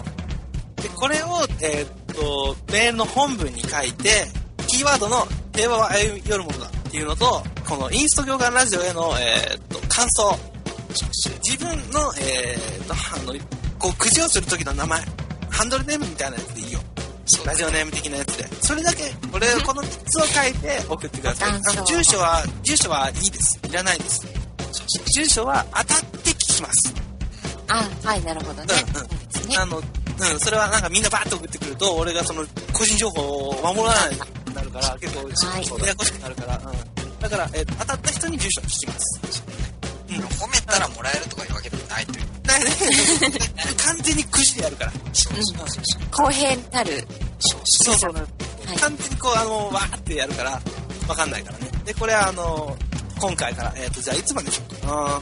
[0.77, 0.81] う。
[0.81, 4.27] で、これを、えー、と、メールの本文に書いて、
[4.67, 10.37] キーワードの平和は歩み寄るものだっていうのと、このインスト業界ラジオへの、えー、と、感想。
[11.43, 13.39] 自分の、えー、と、あの、
[13.77, 15.01] こう、口をする時の名前。
[15.49, 16.79] ハンドルネームみたいなやつでいいよ。
[17.45, 18.47] ラジオネーム的なやつで。
[18.61, 21.49] それだけ、これ、この3つを書いて 送ってください。
[21.49, 23.59] あの住所は、住所はいいです。
[23.67, 24.21] いらないです。
[25.13, 26.93] 住所は当たって聞きます。
[27.67, 28.73] あ、はい、なるほどね。
[28.93, 29.81] うんうんの、
[30.17, 37.19] うん、それはなんかみんなバーッと送ってくると、俺がその個人情報を守らないくなるから、結構、ややこしくなるから、うん。
[37.19, 39.43] だから、えー当たった人に住所聞きます。
[40.39, 42.25] 褒めたらもらえるとかいうわけでもないという。
[42.43, 42.65] だね、
[43.77, 44.93] 完全にくじでやるから。
[46.11, 47.07] 公平なる。
[47.39, 47.57] そ
[47.91, 48.13] うそう。
[48.13, 48.25] はい
[48.79, 50.61] 完全にこう、あの、わーってやるから、
[51.07, 51.69] わかんないからね。
[51.85, 52.75] で、これはあの、
[53.19, 55.21] 今回から、えっ、と、じゃあいつまでにしようかな。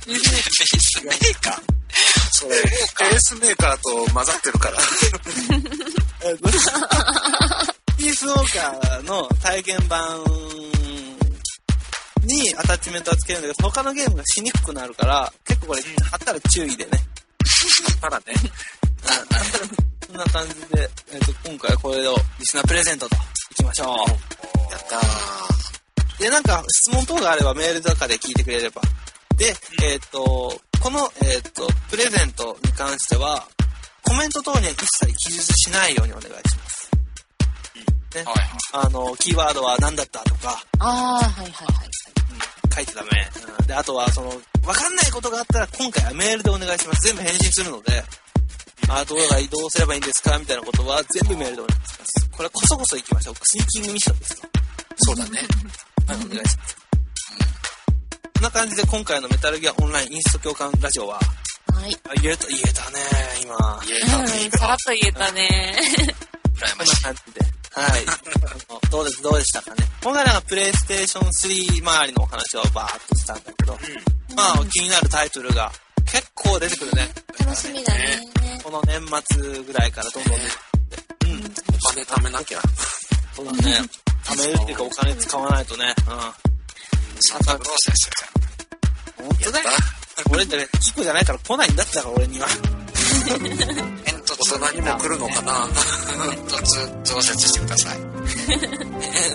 [0.07, 0.19] ペー
[0.81, 1.63] スメーカー
[2.33, 4.79] それ、ペースメーカーと混ざってるから。
[6.25, 6.49] えっと
[7.97, 10.19] ピースウォーカーの体験版
[12.25, 16.91] にアタッチメントはつけるんだけど、他のゲームがしにくくなるから、結構これ貼ったら注意でね。
[18.01, 18.25] ただね。
[20.07, 23.19] そんな感じで、えっと今回これをリスナープレゼントとい
[23.57, 23.89] きましょう。
[24.73, 25.54] やったー。
[26.25, 28.81] で、なんか質問等があればメールとかで聞いてくれれば。
[29.37, 33.47] で、えっ、と、この、えっ、と、プレゼントに関しては、
[34.03, 36.91] コメント等には一切記述しないようにお願いします。
[38.15, 38.23] ね。
[38.23, 38.87] はいはい。
[38.87, 42.75] あの、キーワードは何だったとか、ああ、はいはいはい。
[42.75, 43.11] 書いてダメ。
[43.61, 44.29] うん、で、あとは、その、
[44.65, 47.07] わかんないことがあったら、今回はメールでお願いします。
[47.07, 48.03] 全部返信するので、
[48.89, 52.31] あ、どうが移動すればいいんですかみたいなことは、全部メールでお願いします。
[52.31, 53.35] これこそこそ行きましょう。
[53.43, 54.49] スニーキングミッションですと。
[54.97, 55.41] そうだね。
[56.07, 56.77] はい、お願いします。
[58.35, 61.21] こんな感じで今回のメタルギアオンラインインスト共感ラジオは、は
[61.89, 61.97] い。
[62.09, 62.99] あ言えた、言えたね、
[63.43, 63.81] 今。
[63.87, 65.77] 言えたうん、さらっと言えたね。
[66.55, 67.03] 羨こんなましい。
[67.03, 67.41] 感じで。
[67.73, 68.05] はい。
[68.07, 69.85] あのどうです、どうでしたかね。
[70.03, 73.79] 今回なんかプレイステーション3周りのお話をバーっとしたんだけど、
[74.37, 75.73] まあ気になるタイトルが
[76.05, 77.09] 結構出てくるね。
[77.41, 78.21] 楽しみだね。
[78.63, 81.49] この年末ぐらいからどんどん出てくるんで。
[81.49, 81.77] うん。
[81.77, 82.61] お金貯めなきゃ。
[83.35, 84.04] そうだね。
[84.25, 85.95] 貯めるっていうかお金使わないとね。
[86.09, 86.17] うん。
[87.21, 88.15] サンタクロースですよ。
[89.19, 89.71] 本当だよ。
[90.31, 92.47] 俺ってね、キコじゃないから来ないんだってだから俺には。
[93.25, 95.69] 煙突大人にも来るのかな
[96.31, 97.99] 煙突増設してください。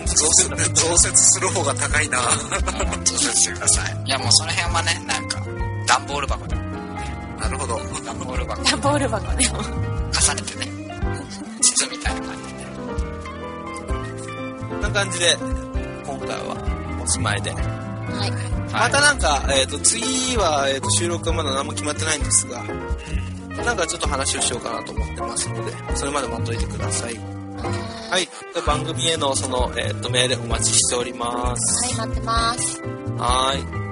[0.06, 4.04] 増設、増設する方が高いなうん増設してください。
[4.06, 5.40] いやもうその辺はね、なんか、
[5.86, 7.78] 段ボール箱で、なるほど。
[8.04, 9.60] 段ボール箱ダンボール箱でも。
[10.12, 10.68] 重ねてね、
[11.62, 12.60] 筒みたいな感じで。
[14.80, 15.36] こんな感じで、
[16.06, 17.52] 今回はおしまいで。
[17.52, 18.72] はい。
[18.72, 22.64] またなんか、えっ、と、次は、えっ、と、収録はまだ何も決まってないんですが、
[23.66, 27.16] なんかちょっと話をしようかなと思ってますので、それまで待っといてください。
[27.18, 27.20] は
[28.10, 28.26] はい。
[28.56, 31.94] で番組へのその、えっ、と、メールお待ちしております。
[31.94, 32.82] い、待ってます。
[33.18, 33.89] はーい。